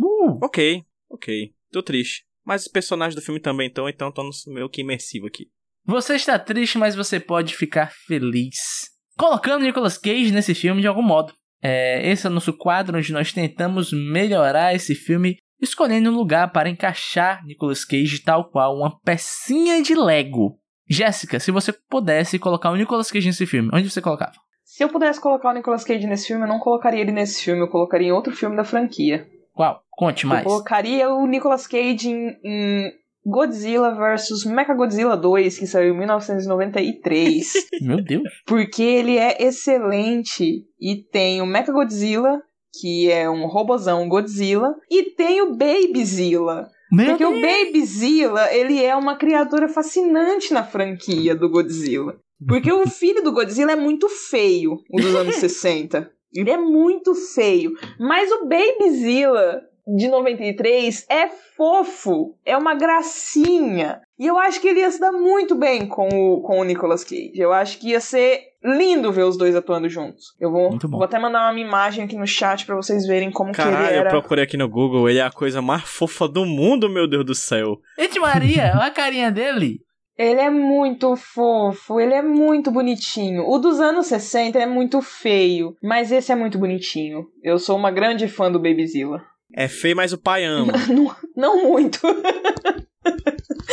[0.00, 1.52] Uh, ok, ok.
[1.70, 2.24] Tô triste.
[2.44, 5.48] Mas os personagens do filme também estão, então tô no meio que imersivo aqui.
[5.84, 8.90] Você está triste, mas você pode ficar feliz.
[9.16, 11.32] Colocando Nicolas Cage nesse filme de algum modo.
[11.62, 16.50] É, esse é o nosso quadro onde nós tentamos melhorar esse filme, escolhendo um lugar
[16.52, 20.58] para encaixar Nicolas Cage tal qual uma pecinha de Lego.
[20.88, 24.34] Jéssica, se você pudesse colocar o Nicolas Cage nesse filme, onde você colocava?
[24.64, 27.60] Se eu pudesse colocar o Nicolas Cage nesse filme, eu não colocaria ele nesse filme,
[27.60, 29.28] eu colocaria em outro filme da franquia.
[29.54, 29.82] Qual?
[29.90, 30.44] Conte mais.
[30.44, 32.92] Eu colocaria o Nicolas Cage em, em
[33.26, 37.52] Godzilla vs Mechagodzilla 2, que saiu em 1993.
[37.82, 38.22] Meu Deus.
[38.46, 40.64] porque ele é excelente.
[40.80, 42.40] E tem o Mechagodzilla,
[42.80, 46.68] que é um robozão Godzilla, e tem o Babyzilla.
[46.92, 47.42] Meu Porque o Deus.
[47.42, 52.16] Babyzilla, ele é uma criatura fascinante na franquia do Godzilla.
[52.48, 56.10] Porque o filho do Godzilla é muito feio, o dos anos 60.
[56.34, 57.72] Ele é muito feio.
[57.98, 59.62] Mas o Babyzilla
[59.96, 64.00] de 93 é fofo, é uma gracinha.
[64.18, 67.02] E eu acho que ele ia se dar muito bem com o, com o Nicolas
[67.02, 67.32] Cage.
[67.34, 70.34] Eu acho que ia ser lindo ver os dois atuando juntos.
[70.38, 70.98] Eu vou, Muito bom.
[70.98, 73.94] vou até mandar uma imagem aqui no chat pra vocês verem como que ele Caralho,
[73.94, 74.10] eu era.
[74.10, 77.34] procurei aqui no Google, ele é a coisa mais fofa do mundo, meu Deus do
[77.34, 77.78] céu.
[77.98, 79.80] Gente Maria, olha a carinha dele.
[80.20, 83.48] Ele é muito fofo, ele é muito bonitinho.
[83.48, 87.26] O dos anos 60 é muito feio, mas esse é muito bonitinho.
[87.42, 89.24] Eu sou uma grande fã do Babyzilla.
[89.56, 90.74] É feio, mas o pai ama.
[90.92, 92.00] não, não muito.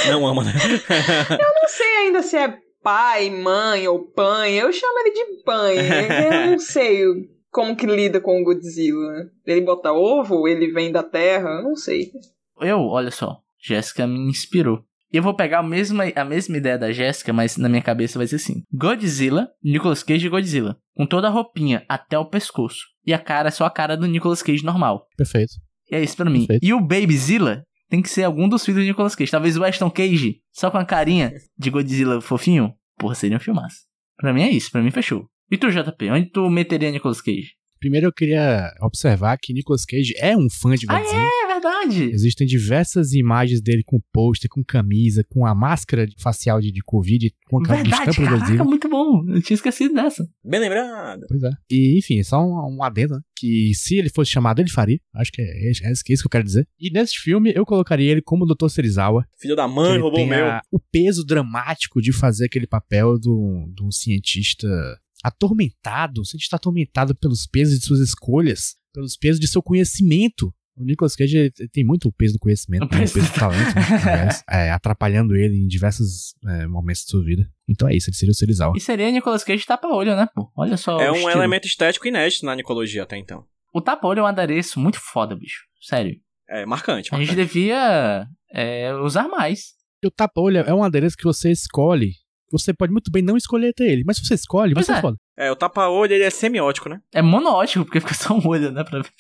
[0.10, 0.54] Não ama, né?
[1.38, 4.54] não sei ainda se é pai, mãe ou pai.
[4.54, 5.76] Eu chamo ele de pai.
[5.78, 7.04] Eu não sei
[7.52, 9.30] como que lida com o Godzilla.
[9.46, 10.48] Ele bota ovo?
[10.48, 11.58] Ele vem da terra?
[11.58, 12.10] Eu não sei.
[12.62, 14.87] Eu, olha só, Jéssica me inspirou.
[15.12, 18.20] E eu vou pegar a mesma, a mesma ideia da Jéssica, mas na minha cabeça
[18.20, 20.78] vai ser assim: Godzilla, Nicolas Cage e Godzilla.
[20.96, 22.80] Com toda a roupinha até o pescoço.
[23.06, 25.06] E a cara é só a cara do Nicolas Cage normal.
[25.18, 25.54] Perfeito.
[25.92, 26.40] E é isso pra mim.
[26.40, 26.66] Perfeito.
[26.66, 29.32] E o Babyzilla tem que ser algum dos filhos do Nicolas Cage.
[29.32, 32.74] Talvez o Ashton Cage, só com a carinha de Godzilla fofinho.
[33.00, 33.78] Porra, seria um filmaço.
[34.18, 35.26] Pra mim é isso, pra mim fechou.
[35.50, 37.52] E tu, JP, onde tu meteria Nicolas Cage?
[37.80, 41.22] Primeiro eu queria observar que Nicolas Cage é um fã de Ah, Godzilla.
[41.22, 42.04] é verdade.
[42.12, 47.34] Existem diversas imagens dele com pôster, com camisa, com a máscara facial de, de Covid,
[47.48, 49.24] com a Verdade, caraca, muito bom.
[49.30, 50.28] Eu tinha esquecido dessa.
[50.44, 51.26] Bem lembrado.
[51.28, 51.50] Pois é.
[51.70, 53.22] E, enfim, só um, um adendo, né?
[53.36, 55.00] Que se ele fosse chamado, ele faria.
[55.16, 56.68] Acho que é, é, é isso que eu quero dizer.
[56.80, 58.70] E nesse filme, eu colocaria ele como o Dr.
[58.70, 59.26] Serizawa.
[59.40, 60.46] Filho da mãe, roubou o tem meu.
[60.46, 64.68] a- o peso dramático de fazer aquele papel de um de um cientista
[65.24, 70.54] atormentado, um cientista atormentado pelos pesos de suas escolhas, pelos pesos de seu conhecimento.
[70.78, 73.00] O Nicolas Cage tem muito o peso do conhecimento, O né?
[73.02, 74.30] peso do talento, né?
[74.50, 77.50] é, atrapalhando ele em diversos é, momentos de sua vida.
[77.68, 78.74] Então é isso, ele seria o Serizawa.
[78.78, 80.52] E seria Nicolas Cage tapa-olho, né, pô?
[80.56, 81.00] Olha só.
[81.02, 81.32] É o um estilo.
[81.32, 83.44] elemento estético inédito na Nicologia até então.
[83.74, 85.66] O tapa-olho é um adereço muito foda, bicho.
[85.82, 86.16] Sério.
[86.50, 87.14] É marcante.
[87.14, 87.36] A gente marcante.
[87.36, 89.74] devia é, usar mais.
[90.04, 92.12] E o tapa-olho é um adereço que você escolhe.
[92.52, 95.02] Você pode muito bem não escolher ter ele, mas se você escolhe, Pois ser é.
[95.02, 95.18] foda.
[95.38, 97.00] É, o tapa-olho ele é semiótico, né?
[97.14, 98.84] É monótico, porque fica só um olho, né?
[98.84, 99.12] Pra ver.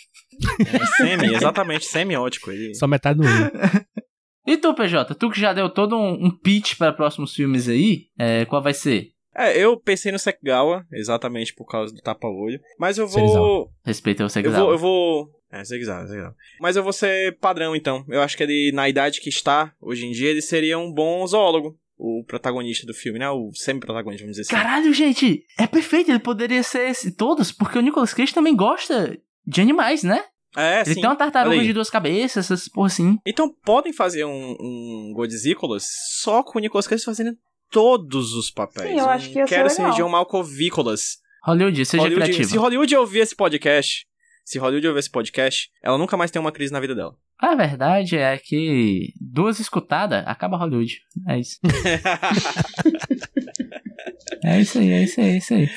[0.65, 2.51] É semi, exatamente, semiótico.
[2.51, 2.73] Ele...
[2.75, 3.51] Só metade do olho.
[4.47, 5.13] E tu, PJ?
[5.13, 8.73] Tu que já deu todo um, um pitch para próximos filmes aí, é, qual vai
[8.73, 9.11] ser?
[9.35, 12.57] É, eu pensei no Sekgawa, exatamente por causa do tapa-olho.
[12.79, 13.19] Mas eu vou.
[13.19, 13.69] Serizawa.
[13.85, 15.29] Respeito ao Eu vou, eu vou.
[15.51, 16.35] É, Zegzawa, Zegzawa.
[16.61, 18.05] Mas eu vou ser padrão, então.
[18.07, 21.27] Eu acho que ele, na idade que está, hoje em dia, ele seria um bom
[21.27, 21.77] zoólogo.
[21.97, 23.29] O protagonista do filme, né?
[23.29, 24.63] O semi-protagonista, vamos dizer assim.
[24.63, 29.17] Caralho, gente, é perfeito, ele poderia ser esse, todos, porque o Nicolas Cage também gosta
[29.45, 30.23] de animais, né?
[30.55, 31.01] É, ele sim.
[31.01, 33.17] tem uma tartaruga de duas cabeças, essas porra assim.
[33.25, 35.85] Então podem fazer um, um Godzícolas
[36.19, 37.37] só com o Nicolas Cage fazendo
[37.69, 38.89] todos os papéis.
[38.89, 39.91] Sim, eu acho que ia ser Quero ser legal.
[39.91, 41.17] região Malcovícolas.
[41.43, 42.49] Hollywood, seja Hollywood, criativo.
[42.49, 44.05] se Hollywood ouvir esse podcast,
[44.47, 47.13] se Hollywood ouvir esse podcast, ela nunca mais tem uma crise na vida dela.
[47.37, 51.01] A verdade é que duas escutadas acaba Hollywood.
[51.27, 51.59] É isso.
[54.45, 55.69] é isso aí, é isso aí, é isso aí.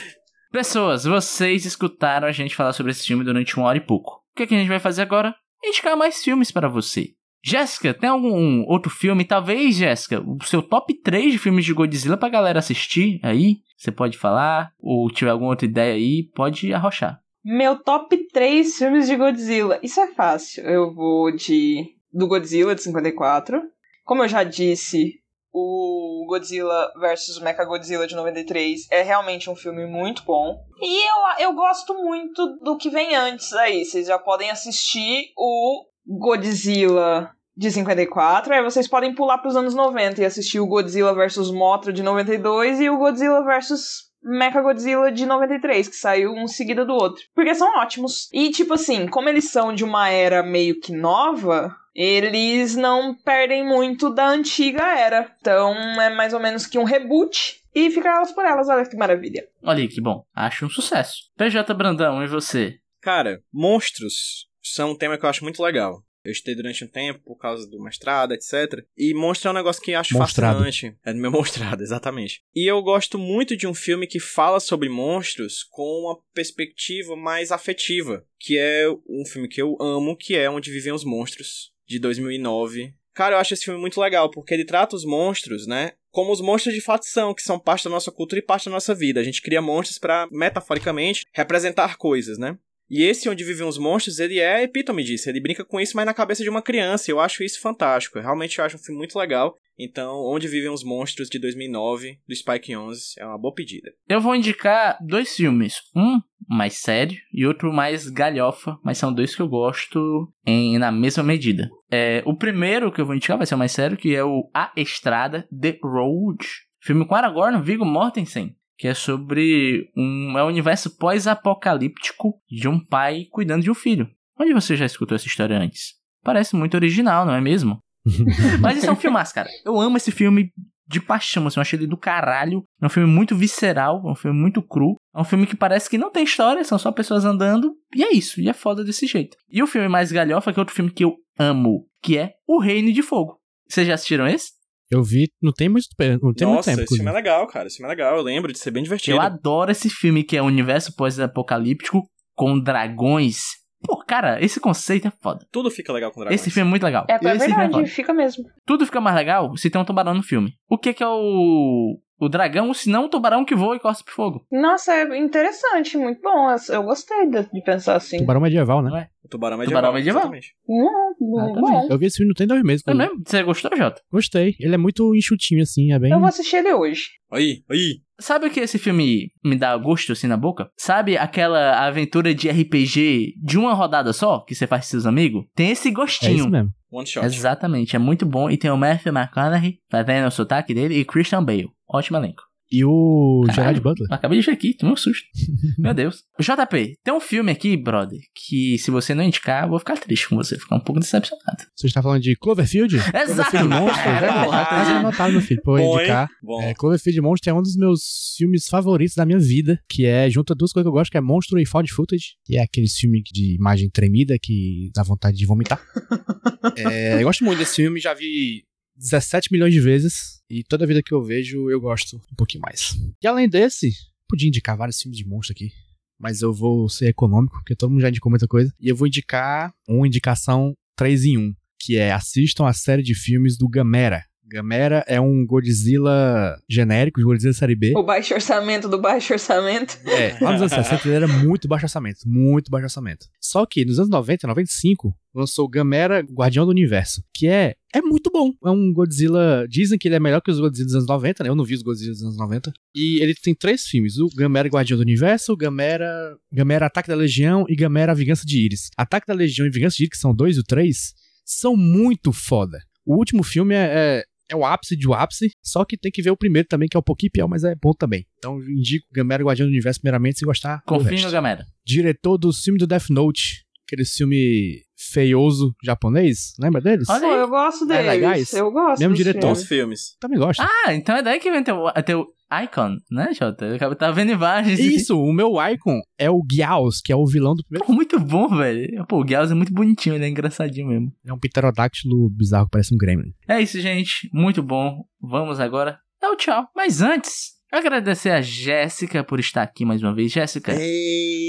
[0.52, 4.22] Pessoas, vocês escutaram a gente falar sobre esse filme durante uma hora e pouco.
[4.32, 5.34] O que, é que a gente vai fazer agora?
[5.64, 7.08] Indicar mais filmes para você.
[7.42, 9.24] Jéssica, tem algum outro filme?
[9.24, 13.62] Talvez, Jéssica, o seu top 3 de filmes de Godzilla pra galera assistir aí?
[13.76, 14.72] Você pode falar?
[14.78, 17.20] Ou tiver alguma outra ideia aí, pode arrochar.
[17.44, 19.78] Meu top 3 filmes de Godzilla.
[19.82, 20.64] Isso é fácil.
[20.64, 21.96] Eu vou de.
[22.12, 23.62] Do Godzilla de 54.
[24.04, 25.20] Como eu já disse,
[25.52, 30.64] o Godzilla vs Mechagodzilla de 93 é realmente um filme muito bom.
[30.80, 33.84] E eu, eu gosto muito do que vem antes aí.
[33.84, 38.54] Vocês já podem assistir o Godzilla de 54.
[38.54, 42.02] Aí vocês podem pular para os anos 90 e assistir o Godzilla vs Mothra de
[42.02, 47.22] 92 e o Godzilla vs Mechagodzilla de 93, que saiu um seguida do outro.
[47.34, 48.28] Porque são ótimos.
[48.32, 53.66] E, tipo assim, como eles são de uma era meio que nova, eles não perdem
[53.66, 55.34] muito da antiga era.
[55.40, 57.60] Então é mais ou menos que um reboot.
[57.74, 59.46] E fica elas por elas, olha que maravilha.
[59.62, 60.24] Olha aí, que bom.
[60.34, 61.30] Acho um sucesso.
[61.36, 62.78] PJ Brandão, e você?
[63.00, 66.02] Cara, monstros são um tema que eu acho muito legal.
[66.24, 68.84] Eu estudei durante um tempo por causa do mestrado, etc.
[68.96, 70.58] E monstro é um negócio que eu acho Monstrado.
[70.58, 70.96] fascinante.
[71.04, 72.42] É do meu mostrado, exatamente.
[72.54, 77.50] E eu gosto muito de um filme que fala sobre monstros com uma perspectiva mais
[77.50, 78.24] afetiva.
[78.38, 82.94] Que é um filme que eu amo, que é Onde Vivem os Monstros, de 2009.
[83.14, 85.92] Cara, eu acho esse filme muito legal, porque ele trata os monstros, né?
[86.10, 88.70] Como os monstros de fato são, que são parte da nossa cultura e parte da
[88.70, 89.20] nossa vida.
[89.20, 92.56] A gente cria monstros para metaforicamente, representar coisas, né?
[92.90, 95.28] E esse Onde Vivem os Monstros, ele é epítome disso.
[95.28, 97.10] Ele brinca com isso, mas na cabeça de uma criança.
[97.10, 98.18] Eu acho isso fantástico.
[98.18, 99.56] Eu realmente acho um filme muito legal.
[99.78, 103.90] Então, Onde Vivem os Monstros, de 2009, do Spike 11, é uma boa pedida.
[104.08, 105.76] Eu vou indicar dois filmes.
[105.96, 110.90] Um mais sério e outro mais galhofa, mas são dois que eu gosto em, na
[110.90, 111.70] mesma medida.
[111.90, 114.50] É, o primeiro que eu vou indicar vai ser o mais sério, que é o
[114.52, 116.44] A Estrada, The Road.
[116.82, 118.56] Filme com Aragorn, Viggo Mortensen.
[118.80, 124.08] Que é sobre um, é um universo pós-apocalíptico de um pai cuidando de um filho.
[124.38, 125.96] Onde você já escutou essa história antes?
[126.24, 127.78] Parece muito original, não é mesmo?
[128.58, 129.50] Mas esse é um filmaço, cara.
[129.66, 130.50] Eu amo esse filme
[130.88, 132.64] de paixão, assim, eu achei ele do caralho.
[132.80, 134.96] É um filme muito visceral, é um filme muito cru.
[135.14, 137.74] É um filme que parece que não tem história, são só pessoas andando.
[137.94, 139.36] E é isso, e é foda desse jeito.
[139.50, 142.58] E o filme mais galhofa, que é outro filme que eu amo, que é O
[142.58, 143.38] Reino de Fogo.
[143.68, 144.52] Vocês já assistiram esse?
[144.90, 146.82] Eu vi, não tem muito, não tem muito Nossa, tempo.
[146.82, 147.68] esse filme é legal, cara.
[147.68, 148.16] Esse filme é legal.
[148.16, 149.16] Eu lembro de ser bem divertido.
[149.16, 152.02] Eu adoro esse filme que é um universo pós-apocalíptico
[152.34, 153.60] com dragões.
[153.82, 155.46] Pô, cara, esse conceito é foda.
[155.50, 156.40] Tudo fica legal com dragões.
[156.40, 157.06] Esse filme é muito legal.
[157.08, 157.86] É, é filme verdade, foda.
[157.86, 158.44] fica mesmo.
[158.66, 160.54] Tudo fica mais legal se tem um tubarão no filme.
[160.68, 164.10] O que que é o, o dragão, se não, o tubarão que voa e cospe
[164.12, 164.44] fogo.
[164.52, 166.50] Nossa, é interessante, muito bom.
[166.50, 168.18] Eu- Eu gostei de, de pensar assim.
[168.18, 169.00] Tubarão medieval, né?
[169.02, 169.08] É?
[169.24, 169.80] O tubarão medieval.
[169.82, 170.20] Tubarão medieval.
[170.22, 170.54] exatamente.
[170.68, 171.54] Hum, Ah, bom.
[171.54, 171.88] também.
[171.90, 172.82] Eu vi esse filme não tem dois meses.
[172.86, 173.22] É mesmo?
[173.26, 174.00] Você gostou, Jota?
[174.12, 174.54] Gostei.
[174.60, 176.10] Ele é muito enxutinho, assim, é bem...
[176.12, 177.02] Eu vou assistir ele hoje.
[177.32, 178.00] Aí, aí.
[178.20, 180.68] Sabe o que esse filme me dá gosto assim na boca?
[180.76, 185.44] Sabe aquela aventura de RPG de uma rodada só, que você faz com seus amigos?
[185.54, 186.34] Tem esse É gostinho.
[186.36, 186.68] isso mesmo.
[186.92, 187.24] One shot.
[187.24, 188.50] Exatamente, é muito bom.
[188.50, 191.68] E tem o Matthew McConaughey fazendo o sotaque dele e Christian Bale.
[191.92, 192.42] Ótimo elenco.
[192.72, 193.56] E o Caralho.
[193.56, 194.12] Gerard Butler.
[194.12, 195.24] Acabei de ver aqui, tomei um susto.
[195.76, 196.22] Meu Deus.
[196.38, 200.28] JP, tem um filme aqui, brother, que se você não indicar, eu vou ficar triste
[200.28, 201.64] com você, ficar um pouco decepcionado.
[201.74, 202.96] Você está falando de Cloverfield?
[203.00, 206.28] Cloverfield Monstro, É, já porra, tá anotado, meu filho, pra eu indicar.
[206.40, 206.62] Bom.
[206.62, 210.52] É, Cloverfield Monstro é um dos meus filmes favoritos da minha vida, que é junto
[210.52, 212.94] a duas coisas que eu gosto, que é Monstro e Found Footage, que é aqueles
[212.94, 215.82] filmes de imagem tremida que dá vontade de vomitar.
[216.76, 218.64] É, eu gosto muito desse filme, já vi
[219.00, 222.94] 17 milhões de vezes, e toda vida que eu vejo eu gosto um pouquinho mais.
[223.22, 223.92] E além desse,
[224.28, 225.72] podia indicar vários filmes de monstro aqui,
[226.18, 229.06] mas eu vou ser econômico, porque todo mundo já indicou muita coisa, e eu vou
[229.06, 234.22] indicar uma indicação 3 em 1, que é assistam a série de filmes do Gamera.
[234.50, 237.92] Gamera é um Godzilla genérico, de Godzilla série B.
[237.96, 239.96] O baixo orçamento do baixo orçamento.
[240.04, 243.26] É, lá nos anos 60 ele era muito baixo orçamento, muito baixo orçamento.
[243.40, 248.30] Só que nos anos 90, 95, lançou Gamera Guardião do Universo, que é é muito
[248.32, 248.52] bom.
[248.64, 251.50] É um Godzilla, dizem que ele é melhor que os Godzilla dos anos 90, né?
[251.50, 252.72] Eu não vi os Godzilla dos anos 90.
[252.94, 257.14] E ele tem três filmes, o Gamera Guardião do Universo, o Gamera, Gamera Ataque da
[257.14, 258.90] Legião e Gamera Vingança de Iris.
[258.96, 262.32] Ataque da Legião e Vingança de Iris, que são dois e o três, são muito
[262.32, 262.78] foda.
[263.04, 266.20] O último filme é, é, é o ápice de o ápice, só que tem que
[266.20, 268.26] ver o primeiro também, que é um pouquinho pior, mas é bom também.
[268.38, 270.82] Então indico Gamera Guardião do Universo primeiramente, se gostar.
[271.20, 271.26] resto.
[271.26, 271.66] no Gamera.
[271.86, 274.82] Diretor do filme do Death Note, aquele filme
[275.12, 277.08] feioso japonês, lembra deles?
[277.08, 278.06] Olha eu gosto É deles.
[278.06, 278.52] legais?
[278.52, 279.00] Eu gosto.
[279.00, 279.40] Mesmo dos diretor.
[279.40, 279.58] filmes.
[279.60, 280.00] Bons filmes.
[280.20, 280.60] Também gosto.
[280.60, 282.26] Ah, então é daí que vem teu, teu
[282.64, 283.64] icon, né, Jota?
[283.66, 284.78] Eu acabo tá vendo imagens.
[284.78, 287.86] Isso, o meu icon é o Gyaos, que é o vilão do primeiro.
[287.86, 289.04] Pô, muito bom, velho.
[289.06, 291.12] Pô, o Gauss é muito bonitinho, ele é engraçadinho mesmo.
[291.26, 293.32] É um pterodáctilo bizarro, que parece um gremlin.
[293.48, 294.28] É isso, gente.
[294.32, 295.04] Muito bom.
[295.20, 296.66] Vamos agora dar o tchau.
[296.76, 300.30] Mas antes, agradecer a Jéssica por estar aqui mais uma vez.
[300.32, 300.72] Jéssica,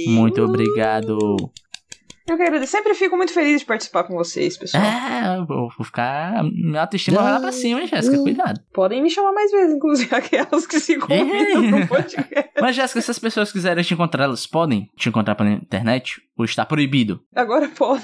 [0.07, 1.35] muito obrigado.
[2.31, 4.81] Eu quero, sempre fico muito feliz de participar com vocês, pessoal.
[4.81, 6.41] É, vou vou ficar.
[6.45, 8.17] Minha autoestima vai lá pra cima, hein, Jéssica?
[8.17, 8.61] Cuidado.
[8.71, 12.51] Podem me chamar mais vezes, inclusive aquelas que se convidam no podcast.
[12.61, 16.21] Mas, Jéssica, se as pessoas quiserem te encontrar, elas podem te encontrar pela internet?
[16.37, 17.21] Ou está proibido?
[17.35, 18.01] Agora podem.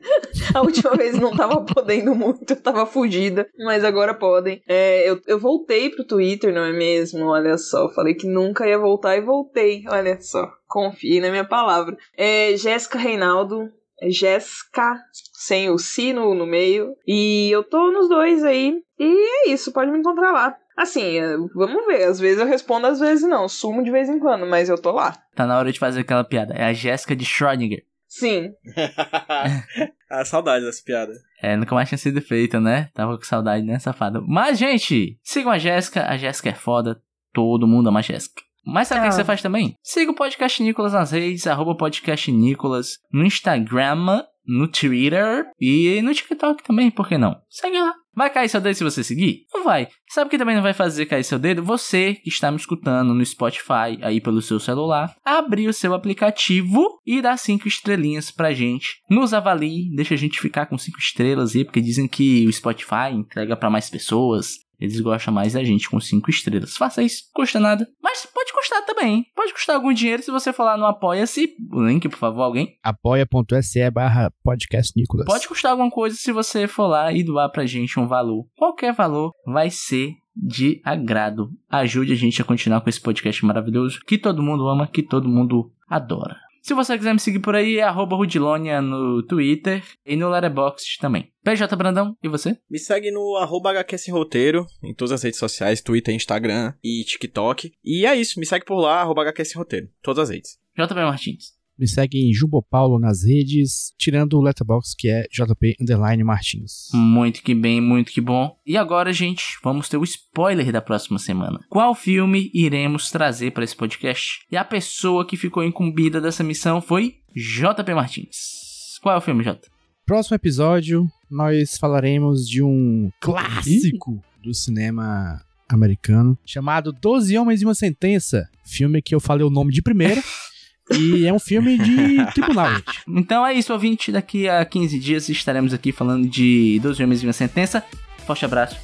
[0.54, 4.62] A última vez não tava podendo muito, eu tava fugida, mas agora podem.
[4.66, 7.26] É, eu, eu voltei pro Twitter, não é mesmo?
[7.26, 10.57] Olha só, falei que nunca ia voltar e voltei, olha só.
[10.68, 11.96] Confie na minha palavra.
[12.16, 14.96] É Jéssica Reinaldo, é Jéssica,
[15.32, 16.94] sem o si no, no meio.
[17.06, 18.80] E eu tô nos dois aí.
[18.98, 20.56] E é isso, pode me encontrar lá.
[20.76, 22.04] Assim, é, vamos ver.
[22.04, 23.48] Às vezes eu respondo, às vezes não.
[23.48, 25.16] Sumo de vez em quando, mas eu tô lá.
[25.34, 26.54] Tá na hora de fazer aquela piada.
[26.54, 27.82] É a Jéssica de Schrödinger.
[28.06, 28.54] Sim,
[30.10, 31.12] ah, saudade dessa piada.
[31.42, 32.88] É, nunca mais tinha sido feita, né?
[32.94, 34.24] Tava com saudade, né, safado?
[34.26, 36.06] Mas, gente, sigam a Jéssica.
[36.06, 37.02] A Jéssica é foda.
[37.34, 38.40] Todo mundo ama a Jéssica.
[38.72, 39.10] Mas sabe o que Ah.
[39.10, 39.74] que você faz também?
[39.82, 46.14] Siga o Podcast Nicolas nas redes, arroba Podcast Nicolas, no Instagram, no Twitter e no
[46.14, 47.36] TikTok também, por que não?
[47.48, 47.94] Segue lá.
[48.14, 49.42] Vai cair seu dedo se você seguir?
[49.54, 49.86] Não vai.
[50.08, 51.62] Sabe o que também não vai fazer cair seu dedo?
[51.62, 56.98] Você que está me escutando no Spotify, aí pelo seu celular, abrir o seu aplicativo
[57.06, 58.96] e dar cinco estrelinhas pra gente.
[59.08, 63.12] Nos avalie, deixa a gente ficar com cinco estrelas aí, porque dizem que o Spotify
[63.12, 64.54] entrega pra mais pessoas.
[64.80, 66.76] Eles gostam mais da gente com cinco estrelas.
[66.76, 67.86] Faça isso, custa nada.
[68.02, 69.26] Mas pode custar também.
[69.34, 71.54] Pode custar algum dinheiro se você for lá no Apoia-se.
[71.72, 72.76] O link, por favor, alguém.
[72.82, 75.26] apoia.se barra podcast Nicolas.
[75.26, 78.46] Pode custar alguma coisa se você for lá e doar pra gente um valor.
[78.56, 81.50] Qualquer valor vai ser de agrado.
[81.68, 85.28] Ajude a gente a continuar com esse podcast maravilhoso que todo mundo ama, que todo
[85.28, 86.36] mundo adora.
[86.68, 90.98] Se você quiser me seguir por aí, é arroba Rudilonia no Twitter e no Letterboxd
[91.00, 91.32] também.
[91.42, 92.58] PJ Brandão, e você?
[92.68, 97.72] Me segue no arroba HQS Roteiro, em todas as redes sociais, Twitter, Instagram e TikTok.
[97.82, 100.58] E é isso, me segue por lá, arroba HQS Roteiro, todas as redes.
[100.76, 101.57] JP Martins.
[101.78, 106.88] Me segue em Jumbo Paulo nas redes, tirando o letterbox que é JP Underline Martins.
[106.92, 108.56] Muito que bem, muito que bom.
[108.66, 111.60] E agora, gente, vamos ter o spoiler da próxima semana.
[111.68, 114.40] Qual filme iremos trazer para esse podcast?
[114.50, 118.98] E a pessoa que ficou incumbida dessa missão foi JP Martins.
[119.00, 119.68] Qual é o filme, Jota?
[120.04, 127.74] Próximo episódio, nós falaremos de um clássico do cinema americano chamado Doze Homens e uma
[127.74, 128.48] Sentença.
[128.64, 130.20] Filme que eu falei o nome de primeira.
[130.90, 133.02] e é um filme de tribunal, gente.
[133.08, 134.12] Então é isso, ouvinte.
[134.12, 137.84] Daqui a 15 dias estaremos aqui falando de 12 Homens e uma Sentença.
[138.26, 138.76] Forte abraço.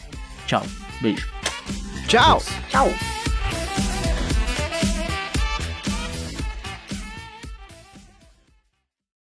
[0.46, 0.64] Tchau.
[1.00, 1.26] Beijo.
[2.06, 2.42] Tchau!
[2.70, 3.23] Tchau!